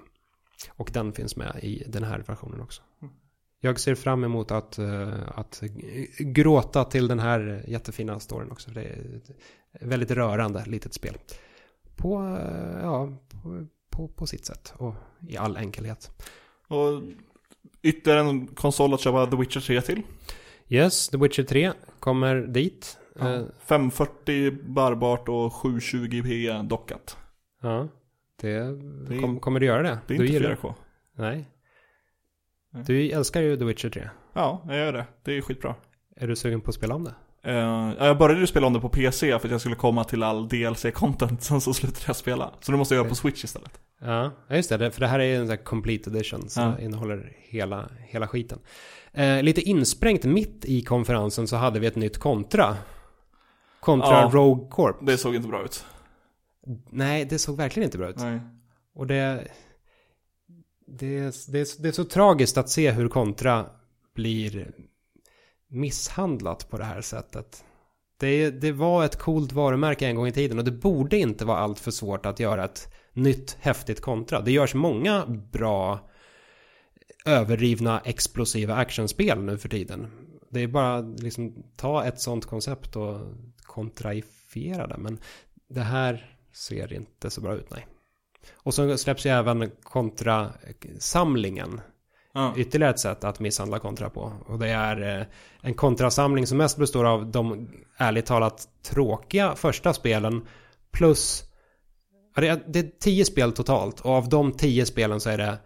[0.69, 2.83] Och den finns med i den här versionen också.
[3.61, 5.63] Jag ser fram emot att, eh, att
[6.19, 8.71] gråta till den här jättefina storyn också.
[8.71, 9.31] Det är ett
[9.81, 11.15] väldigt rörande litet spel.
[11.97, 14.95] På, eh, ja, på, på, på sitt sätt och
[15.29, 16.11] i all enkelhet.
[16.69, 17.03] Och
[17.83, 20.03] ytterligare en konsol att köpa The Witcher 3 till.
[20.69, 22.99] Yes, The Witcher 3 kommer dit.
[23.19, 23.35] Ja.
[23.35, 27.17] Eh, 540 bärbart och 720p dockat.
[27.63, 27.89] Ja,
[28.41, 28.59] det,
[29.09, 29.99] Det kom, kommer du göra det?
[30.07, 30.75] Det är du inte gillar- 4K.
[31.17, 31.49] Nej.
[32.73, 32.85] Nej.
[32.87, 34.11] Du älskar ju The Witcher 3.
[34.35, 35.07] Ja, jag gör det.
[35.25, 35.75] Det är skitbra.
[36.17, 37.15] Är du sugen på att spela om det?
[37.43, 40.05] Eh, ja, jag började ju spela om det på PC för att jag skulle komma
[40.05, 42.51] till all DLC-content, sen så slutade jag spela.
[42.61, 43.81] Så nu måste jag göra på Switch istället.
[44.01, 44.91] Ja, just det.
[44.91, 46.49] För det här är en sån här complete edition.
[46.49, 46.79] Så Ja.
[46.81, 48.59] innehåller hela, hela skiten.
[49.13, 52.77] Eh, lite insprängt mitt i konferensen så hade vi ett nytt kontra.
[53.81, 54.31] Kontra Ja.
[54.33, 54.97] Rogue Corp.
[55.03, 55.85] Det såg inte bra ut.
[56.91, 58.17] Nej, det såg verkligen inte bra ut.
[58.19, 58.41] Nej.
[58.95, 59.49] Och det,
[60.87, 63.67] det, är- det, det är så tragiskt att se hur kontra
[64.15, 64.73] blir
[65.69, 67.65] misshandlat på det här sättet.
[68.21, 71.59] Det, det var ett coolt varumärke en gång i tiden och det borde inte vara
[71.59, 74.41] allt för svårt att göra ett nytt häftigt kontra.
[74.41, 76.10] Det görs många bra
[77.25, 80.07] överdrivna explosiva actionspel nu för tiden.
[80.51, 83.21] Det är bara liksom ta ett sånt koncept och
[83.63, 84.99] kontraifiera det.
[84.99, 85.19] Men
[85.69, 87.87] det här ser inte så bra ut, nej.
[88.53, 91.81] Och så släpps ju även kontrasamlingen.
[92.33, 92.55] Ja.
[92.57, 94.33] Ytterligare ett sätt att misshandla kontra på.
[94.47, 95.27] Och det är eh,
[95.61, 100.47] en kontrasamling som mest består av de ärligt talat tråkiga första spelen.
[100.93, 101.45] Plus,
[102.35, 104.01] ja, det är, det är tio spel totalt.
[104.01, 105.59] Och av de tio spelen så är det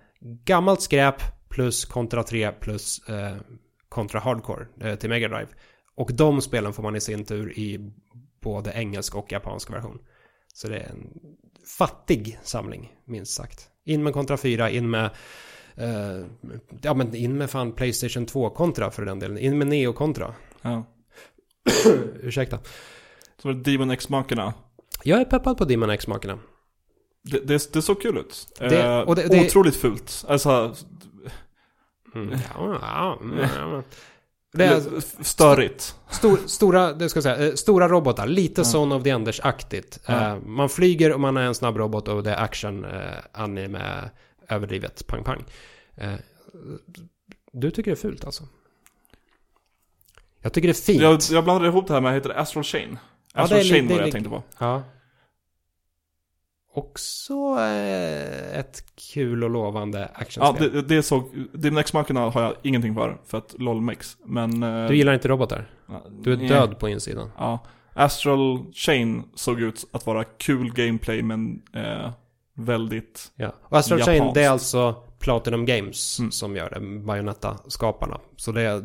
[0.44, 1.22] gammalt skräp
[1.54, 3.36] plus kontra 3 plus eh,
[3.88, 5.48] kontra hardcore eh, till Mega Drive.
[5.96, 7.92] Och de spelen får man i sin tur i
[8.42, 9.98] både engelsk och japansk version.
[10.54, 11.08] Så det är en
[11.78, 13.68] fattig samling, minst sagt.
[13.84, 15.10] In med kontra 4, in med
[15.76, 16.26] eh,
[16.82, 19.38] ja men in med fan Playstation 2-kontra för den delen.
[19.38, 20.34] In med Neo-kontra.
[20.62, 20.84] ja.
[22.22, 22.58] Ursäkta.
[23.42, 24.54] Så var det Demon X-makerna.
[25.04, 26.38] Jag är peppad på Demon X-makerna.
[27.22, 28.48] Det, det, det såg kul ut.
[28.58, 30.24] Det- eh, och det- det- otroligt fult.
[30.28, 30.74] Alltså,
[32.14, 32.30] Mm.
[32.30, 33.82] Ja, ja, ja, ja.
[34.52, 35.96] Det är f- störigt.
[36.10, 38.26] stor, stora, det ska jag säga, eh, stora robotar.
[38.26, 38.64] Lite Ja.
[38.64, 40.00] Son of the Enders-aktigt.
[40.06, 40.12] Ja.
[40.32, 43.00] Eh, man flyger och man är en snabb robot och det är action, eh,
[43.32, 44.10] anime,
[44.48, 45.44] överdrivet, pang pang.
[45.96, 46.12] Eh,
[47.52, 48.44] du tycker det är fult alltså?
[50.40, 51.02] Jag tycker det är fint.
[51.02, 52.98] Jag, jag blandade ihop det här med, heter det Astral Chain?
[53.34, 54.42] Ja, Astral det är Chain var det jag tänkte på.
[54.58, 54.82] Ja.
[56.74, 60.72] Också eh, ett kul och lovande Ja, actionspel.
[60.72, 64.16] det, det såg, Demon X-markerna har jag ingenting för, för att LOL mix.
[64.24, 64.62] Men...
[64.62, 65.70] eh, Du gillar inte robotar?
[66.10, 66.48] Du är nej.
[66.48, 67.30] död på insidan.
[67.38, 67.58] Ja.
[67.92, 72.10] Astral Chain såg ut att vara kul gameplay men eh,
[72.56, 73.32] väldigt...
[73.36, 73.52] Ja.
[73.62, 74.34] Och Astral Chain, Japanskt.
[74.34, 76.30] det är alltså Platinum Games Mm.
[76.30, 76.80] som gör det.
[77.06, 78.20] Bayonetta-skaparna.
[78.36, 78.82] Så det är,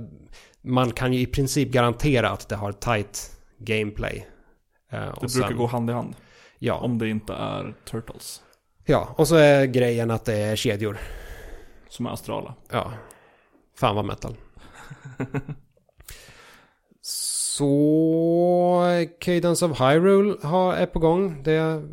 [0.61, 4.27] man kan ju i princip garantera att det har tight gameplay.
[4.91, 6.15] Eh, och Det sen- brukar gå hand i hand.
[6.59, 6.73] Ja.
[6.75, 8.41] Om det inte är Turtles.
[8.85, 10.97] ja, och så är grejen att det är kedjor.
[11.89, 12.53] Som är astrala.
[12.71, 12.91] Ja.
[13.75, 14.35] Fan vad metal.
[17.01, 18.81] Så
[19.19, 21.43] Cadence of Hyrule har, är på gång.
[21.43, 21.83] Det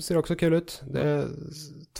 [0.00, 0.82] ser också kul ut.
[0.90, 1.28] Det är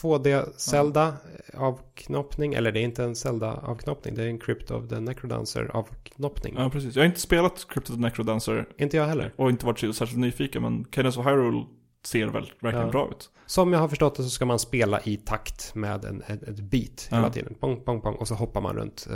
[0.00, 1.14] 2D Zelda
[1.54, 2.54] avknoppning.
[2.54, 4.14] Eller det är inte en Zelda avknoppning.
[4.14, 6.54] Det är en Crypt of the Necrodancer avknoppning.
[6.58, 6.94] Ja, precis.
[6.96, 9.32] Jag har inte spelat Cryptid Necrodancer Inte jag heller.
[9.36, 11.64] och inte varit särskilt nyfiken men Cadence of Hyrule
[12.06, 12.92] ser väl verkligen Ja.
[12.92, 13.30] bra ut.
[13.46, 16.60] Som jag har förstått det så ska man spela i takt med en, ett, ett
[16.60, 17.32] beat hela Ja.
[17.32, 17.54] tiden.
[17.60, 18.14] Pong, pong, pong.
[18.14, 19.08] Och så hoppar man runt.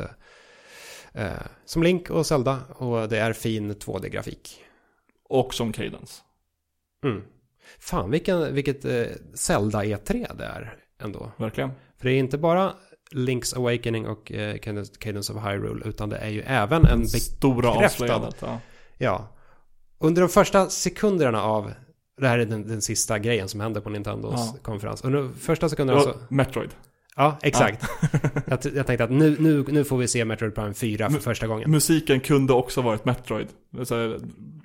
[1.15, 1.33] Eh, eh,
[1.65, 2.59] som Link och Zelda.
[2.69, 4.65] Och det är fin 2D-grafik.
[5.29, 6.23] Och som Cadence.
[7.05, 7.23] Mm.
[7.79, 11.33] Fan, vilken, vilket eh, Zelda E3 det är ändå.
[11.37, 11.71] Verkligen.
[11.99, 12.75] För det är inte bara
[13.13, 14.59] Link's Awakening och eh,
[14.99, 17.09] Cadence, of Hyrule, utan det är ju även en...
[17.09, 17.85] Stora bekräftad.
[18.05, 18.37] avslöjandet.
[18.41, 18.61] Ja.
[18.99, 19.29] ja.
[19.99, 21.73] Under de första sekunderna av...
[22.21, 24.59] Det här är den, den sista grejen som hände på Nintendos Ja.
[24.63, 25.05] konferens.
[25.05, 26.11] Under de första sekunderna så...
[26.11, 26.71] Och Metroid.
[27.17, 27.87] Ja, exakt.
[28.47, 31.13] jag, t- jag tänkte att nu, nu, nu får vi se Metroid Prime 4 för
[31.13, 31.71] Men- första gången.
[31.71, 33.47] Musiken kunde också varit Metroid.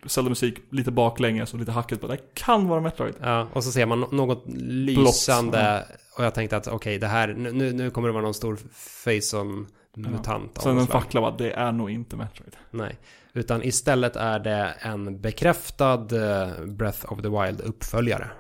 [0.06, 2.08] Zelda-musik, lite baklänges och lite hackigt på.
[2.08, 3.14] Det kan vara Metroid.
[3.22, 5.86] Ja, och så ser man något lysande.
[6.18, 8.58] Och jag tänkte att okej, det här, nu- nu, nu kommer det vara någon stor
[8.74, 10.58] Faison-mutant.
[10.58, 11.02] av Sen något en slag.
[11.02, 12.56] fackla bara, det är nog inte Metroid.
[12.72, 12.98] Nej,
[13.34, 18.32] utan istället är det en bekräftad eh, Breath of the Wild uppföljare.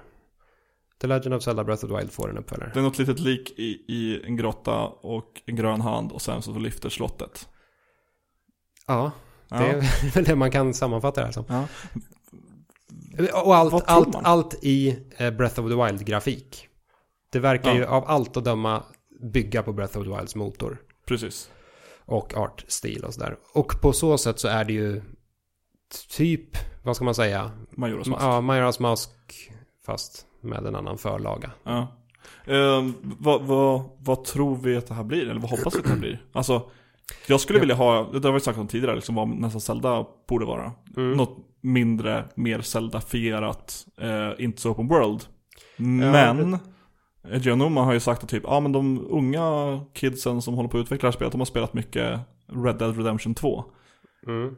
[1.02, 2.72] The Legend of Zelda Breath of the Wild får en uppföljare.
[2.74, 6.42] Det är något litet lik i, i en grotta och en grön hand och sen
[6.42, 7.48] så lyfter slottet.
[8.88, 9.12] Ja,
[9.50, 9.58] Ja.
[9.58, 11.44] det är väl det man kan sammanfatta det här som.
[11.48, 11.68] Ja.
[13.44, 16.68] Och allt, allt, allt i eh, Breath of the Wild-grafik.
[17.30, 17.78] Det verkar Ja.
[17.78, 18.84] ju av allt att döma
[19.34, 20.78] bygga på Breath of the Wilds motor.
[21.08, 21.50] Precis.
[22.12, 23.36] Och artstil och sådär.
[23.53, 25.01] Och på så sätt så är det ju
[26.18, 27.51] typ, vad ska man säga?
[27.72, 28.24] Majoras Mask.
[28.24, 29.09] Ja, Majoras Mask
[29.86, 31.51] fast med en annan förlaga.
[31.64, 31.88] Ja.
[32.45, 35.30] Ehm, vad, vad, vad tror vi att det här blir?
[35.30, 36.26] Eller vad hoppas vi att det här blir?
[36.34, 36.70] Alltså,
[37.28, 37.62] jag skulle Ja.
[37.62, 40.72] vilja ha, det har vi sagt om tidigare, liksom vad nästa Zelda borde vara.
[40.97, 41.12] Mm.
[41.12, 45.24] Något mindre, mer Zelda-fierat, eh, inte så open world.
[45.78, 46.59] Men, Eiji
[47.24, 50.82] Onuma har ju sagt att typ, ja men de unga kidsen som håller på att
[50.82, 52.19] utveckla det här spelet, de har spelat mycket
[52.65, 53.63] Red Dead Redemption 2.
[54.28, 54.55] Mm.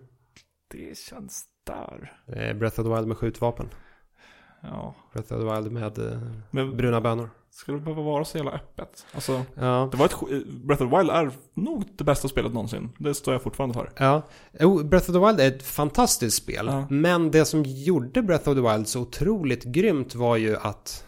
[0.71, 2.13] Det känns där.
[2.27, 3.69] Eh, Breath of the Wild med skjutvapen.
[4.61, 4.95] Ja.
[5.13, 6.19] Breath of the Wild med eh,
[6.51, 7.29] Men bruna bönor.
[7.49, 9.05] ska det behöva vara så jävla öppet?
[9.13, 9.89] Alltså, Ja.
[9.91, 12.89] det var ett, sk- Breath of the Wild är nog det bästa spelet någonsin.
[12.99, 13.91] Det står jag fortfarande för.
[13.97, 14.21] Ja,
[14.59, 16.65] Jo, Breath of the Wild är ett fantastiskt spel.
[16.67, 16.87] Ja.
[16.89, 21.05] Men det som gjorde Breath of the Wild så otroligt grymt var ju att,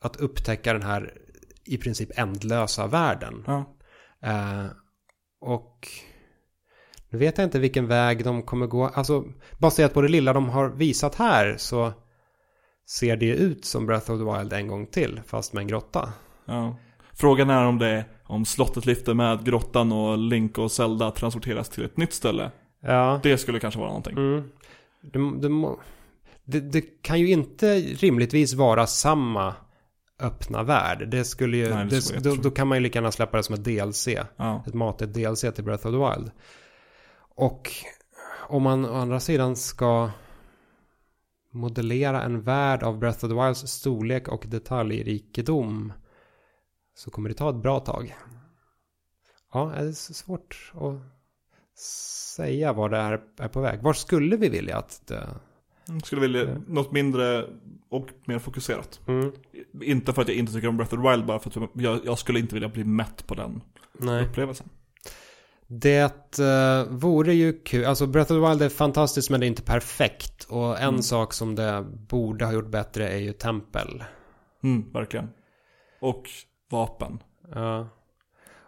[0.00, 1.12] att upptäcka den här
[1.64, 3.44] i princip ändlösa världen.
[3.46, 3.76] Ja.
[4.22, 4.66] Eh,
[5.40, 5.88] och
[7.10, 8.86] nu vet jag inte vilken väg de kommer gå.
[8.86, 9.24] Alltså,
[9.58, 11.92] baserat på det lilla de har visat här så
[12.88, 16.12] ser det ut som Breath of the Wild en gång till, fast med en grotta.
[16.44, 16.76] Ja.
[17.12, 21.84] Frågan är om det om slottet lyfter med grottan och Link och Zelda transporteras till
[21.84, 22.50] ett nytt ställe.
[22.80, 23.20] Ja.
[23.22, 24.16] Det skulle kanske vara någonting.
[24.16, 24.50] Mm.
[25.00, 25.76] Det, det,
[26.44, 29.54] det, det kan ju inte rimligtvis vara samma
[30.20, 31.08] öppna värld.
[31.08, 33.42] Det skulle ju, Nej, det det, då, då kan man ju lika gärna släppa det
[33.42, 34.08] som ett DLC.
[34.36, 34.64] Ja.
[34.66, 36.30] Ett matigt DLC till Breath of the Wild.
[37.18, 37.70] Och
[38.48, 40.10] om man å andra sidan ska
[41.50, 45.92] modellera en värld av Breath of the Wilds storlek och detaljrikedom
[46.94, 48.16] så kommer det ta ett bra tag.
[49.52, 51.80] Ja, det är svårt att
[52.36, 53.82] säga var det är, är på väg.
[53.82, 55.28] Var skulle vi vilja att det...
[56.04, 56.56] Skulle vilja Ja.
[56.68, 57.44] något mindre
[57.88, 59.00] och mer fokuserat.
[59.06, 59.32] Mm,
[59.82, 62.00] Inte för att jag inte tycker om Breath of the Wild, bara för att jag,
[62.04, 63.62] jag skulle inte vilja bli mätt på den
[63.92, 64.24] nej.
[64.26, 64.68] upplevelsen.
[65.68, 67.84] Det uh, vore ju kul.
[67.84, 70.44] Alltså Breath of the Wild är fantastiskt men det är inte perfekt.
[70.44, 71.02] Och en Mm.
[71.02, 74.04] sak som det borde ha gjort bättre är ju tempel.
[74.62, 75.28] Mm, verkligen.
[76.00, 76.30] Och
[76.70, 77.18] vapen.
[77.54, 77.88] Ja.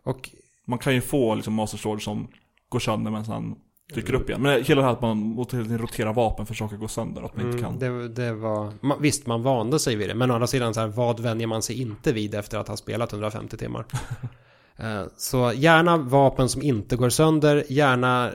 [0.03, 0.31] Och
[0.65, 2.29] Man kan ju få liksom Master Sword som
[2.69, 3.57] går sönder men sen
[3.95, 4.43] dyker upp igen.
[4.43, 7.23] Men hela det här att man måste hela tiden rotera vapen för saker går sönder,
[7.23, 7.79] att man inte mm, kan.
[7.79, 8.73] det, det var...
[8.81, 10.15] Man, visst, man vande sig vid det.
[10.15, 12.77] Men å andra sidan, så här, vad vänjer man sig inte vid efter att ha
[12.77, 13.85] spelat 150 timmar?
[14.81, 17.65] Eh, så gärna vapen som inte går sönder.
[17.69, 18.31] Gärna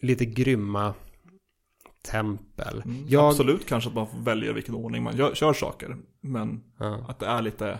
[0.00, 0.94] lite grymma
[2.10, 2.82] tempel.
[2.84, 5.96] Mm, Jag, Absolut kanske att man välja vilken ordning man gör, kör saker.
[6.20, 7.04] Men Ja.
[7.08, 7.78] att det är lite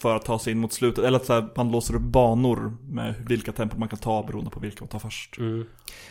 [0.00, 1.04] för att ta sig in mot slutet.
[1.04, 4.50] Eller att så här, man låser upp banor med vilka tempel man kan ta beroende
[4.50, 5.38] på vilka man tar först.
[5.38, 5.66] Mm.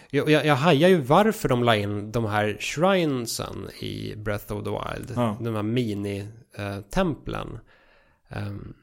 [0.10, 4.64] Jag, jag, jag hajar ju varför de la in de här shrinesen i Breath of
[4.64, 5.12] the Wild.
[5.16, 5.38] Ja.
[5.42, 7.60] De här mini-templen.
[8.30, 8.74] Ehm,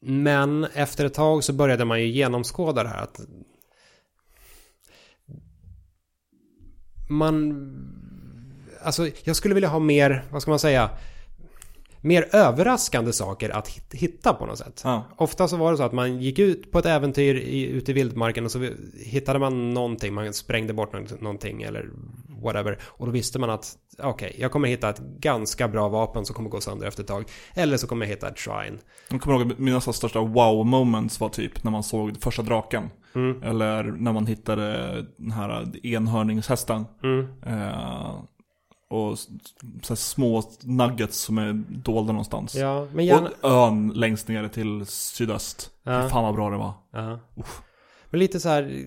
[0.00, 3.02] men efter ett tag så började man ju genomskåda det här.
[3.02, 3.20] Att
[7.08, 7.54] man...
[8.82, 10.90] Alltså jag skulle vilja ha mer, vad ska man säga?
[12.00, 14.80] Mer överraskande saker att hit- hitta på något sätt.
[14.84, 15.04] Ja.
[15.16, 17.94] Ofta så var det så att man gick ut på ett äventyr i, ute i
[17.94, 18.68] vildmarken och så
[19.04, 21.88] hittade man någonting, man sprängde bort nå- någonting eller
[22.42, 22.78] whatever.
[22.84, 26.50] Och då visste man att okej, jag kommer hitta ett ganska bra vapen som kommer
[26.50, 27.24] gå sönder efter ett tag.
[27.54, 28.78] Eller så kommer jag hitta ett shrine.
[29.10, 32.90] Jag kommer ihåg att mina största wow moments var typ när man såg första draken.
[33.14, 33.42] Mm.
[33.42, 36.84] Eller när man hittade den här enhörningshästen.
[37.02, 37.26] Mm.
[37.46, 38.14] Eh,
[38.88, 39.18] och
[39.82, 42.54] så små nuggets som är dolda någonstans.
[42.54, 43.30] Ja, men gärna...
[43.40, 45.70] Och ön längst ner till sydöst.
[45.82, 46.08] Ja.
[46.08, 46.72] Fan vad bra det var.
[46.92, 47.20] Ja.
[48.10, 48.86] Men lite så här,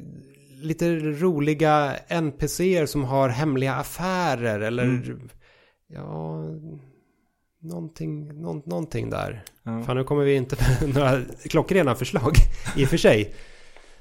[0.61, 5.29] lite roliga NPCer som har hemliga affärer eller Mm.
[5.87, 6.43] ja,
[7.61, 9.43] någonting, nå, någonting där.
[9.63, 9.83] Ja.
[9.83, 12.33] Fan nu kommer vi inte med några klockrena förslag
[12.75, 13.33] i och för sig.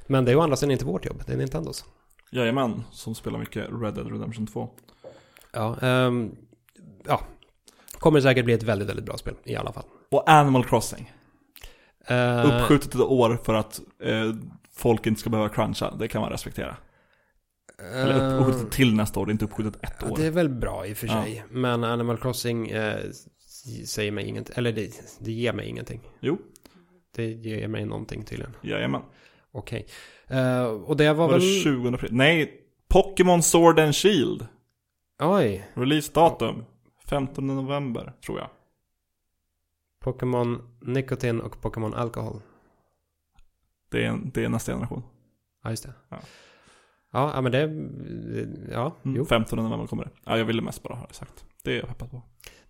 [0.06, 1.84] Men det är ju å andra sidan inte vårt jobb, det är Nintendos.
[2.32, 4.68] Jajamän, som spelar mycket Red Dead Redemption 2.
[5.52, 6.30] Ja, ehm,
[7.06, 7.20] ja.
[7.92, 9.84] Kommer säkert bli ett väldigt, väldigt bra spel i alla fall.
[10.10, 11.12] Och Animal Crossing.
[12.10, 14.34] Uh, Uppskjutet ett år för att eh,
[14.76, 15.90] folk inte ska behöva cruncha.
[15.98, 16.76] Det kan man respektera.
[17.94, 20.16] Eller upp, uppskjutet till nästa år, det är inte uppskjutet ett Ja, år.
[20.16, 21.22] det är väl bra i och för Ja.
[21.22, 21.44] sig.
[21.50, 22.98] Men Animal Crossing eh,
[23.86, 24.54] säger mig ingenting.
[24.58, 24.90] Eller det,
[25.20, 26.00] det ger mig ingenting.
[26.20, 26.38] Jo,
[27.16, 28.56] Det ger mig någonting tydligen.
[28.62, 29.02] jajamän.
[29.52, 29.86] Okej.
[30.28, 31.40] Eh, och det var Var väl...
[31.40, 32.10] det 20 april?
[32.12, 32.52] Nej,
[32.88, 34.46] Pokémon Sword and Shield.
[35.20, 35.66] Oj.
[35.74, 36.64] Releasedatum.
[37.06, 38.48] 15 november, tror jag.
[40.00, 42.42] Pokémon Nikotin och Pokémon Alkohol.
[43.90, 45.02] Det är, det är nästa generation.
[45.64, 45.92] Ja, just det.
[46.08, 46.18] Ja.
[47.12, 47.60] Ja, men det...
[48.72, 49.24] Ja, Mm, jo.
[49.24, 50.10] 15 november kommer det.
[50.24, 51.44] Ja, jag ville mest bara ha det sagt.
[51.64, 52.22] Det är jag peppad på.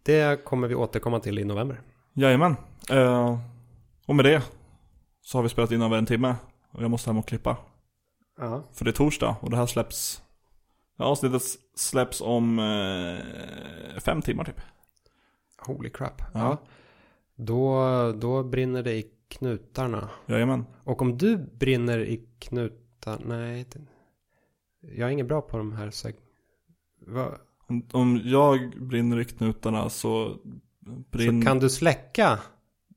[0.02, 1.80] Det kommer vi återkomma till i november.
[2.12, 2.56] Jajamän.
[2.90, 3.38] Eh,
[4.06, 4.42] och med det
[5.20, 6.36] så har vi spelat in över en timme.
[6.70, 7.56] Och jag måste hem och klippa.
[8.38, 8.62] Ja.
[8.72, 10.22] För det är torsdag och det här släpps...
[11.00, 11.42] Ja, avsnittet
[11.74, 14.60] släpps om eh, fem timmar typ.
[15.58, 16.22] Holy crap.
[16.34, 16.40] Ja.
[16.40, 16.58] Ja.
[17.34, 20.10] Då, då brinner det i knutarna.
[20.26, 20.64] Jajamän.
[20.84, 23.18] Och om du brinner i knutar...
[23.24, 23.66] Nej.
[24.80, 25.90] Jag är ingen bra på de här...
[25.90, 26.16] seg-?
[27.66, 30.36] Om, om jag brinner i knutarna så
[31.10, 31.40] brinner...
[31.42, 32.38] Så kan du släcka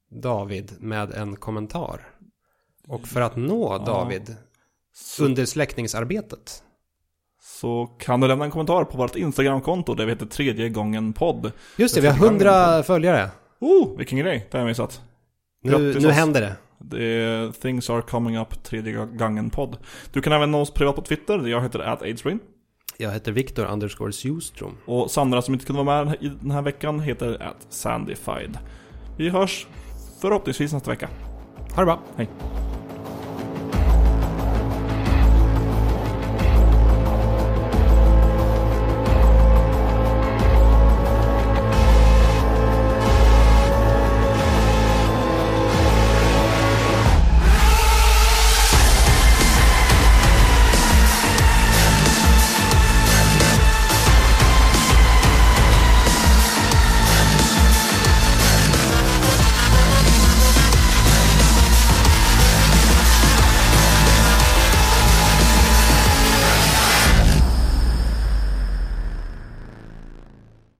[0.10, 2.10] David med en kommentar.
[2.88, 3.86] Och för att nå Ja.
[3.86, 4.36] David
[4.94, 6.64] så, under släckningsarbetet.
[7.64, 11.52] Så kan du lämna en kommentar på vårt Instagramkonto där vi heter tredje gången podd.
[11.78, 13.30] Just det, vi har hundra följare.
[13.60, 15.02] Oh, vilken grej, det har jag missat.
[15.64, 16.56] Nu, Grattis nu händer det.
[16.78, 19.78] Det är Things Are Coming Up tredje gången podd.
[20.14, 22.40] Du kan även nå oss privat på Twitter, jag heter ataidsbrain.
[22.98, 24.78] Jag heter Viktor underscore Sjustrom.
[24.86, 28.58] Och Sandra som inte kunde vara med i den här veckan heter Sandified.
[29.18, 29.68] Vi hörs
[30.22, 31.10] förhoppningsvis nästa vecka.
[31.76, 32.00] Ha det bra.
[32.16, 32.30] Hej.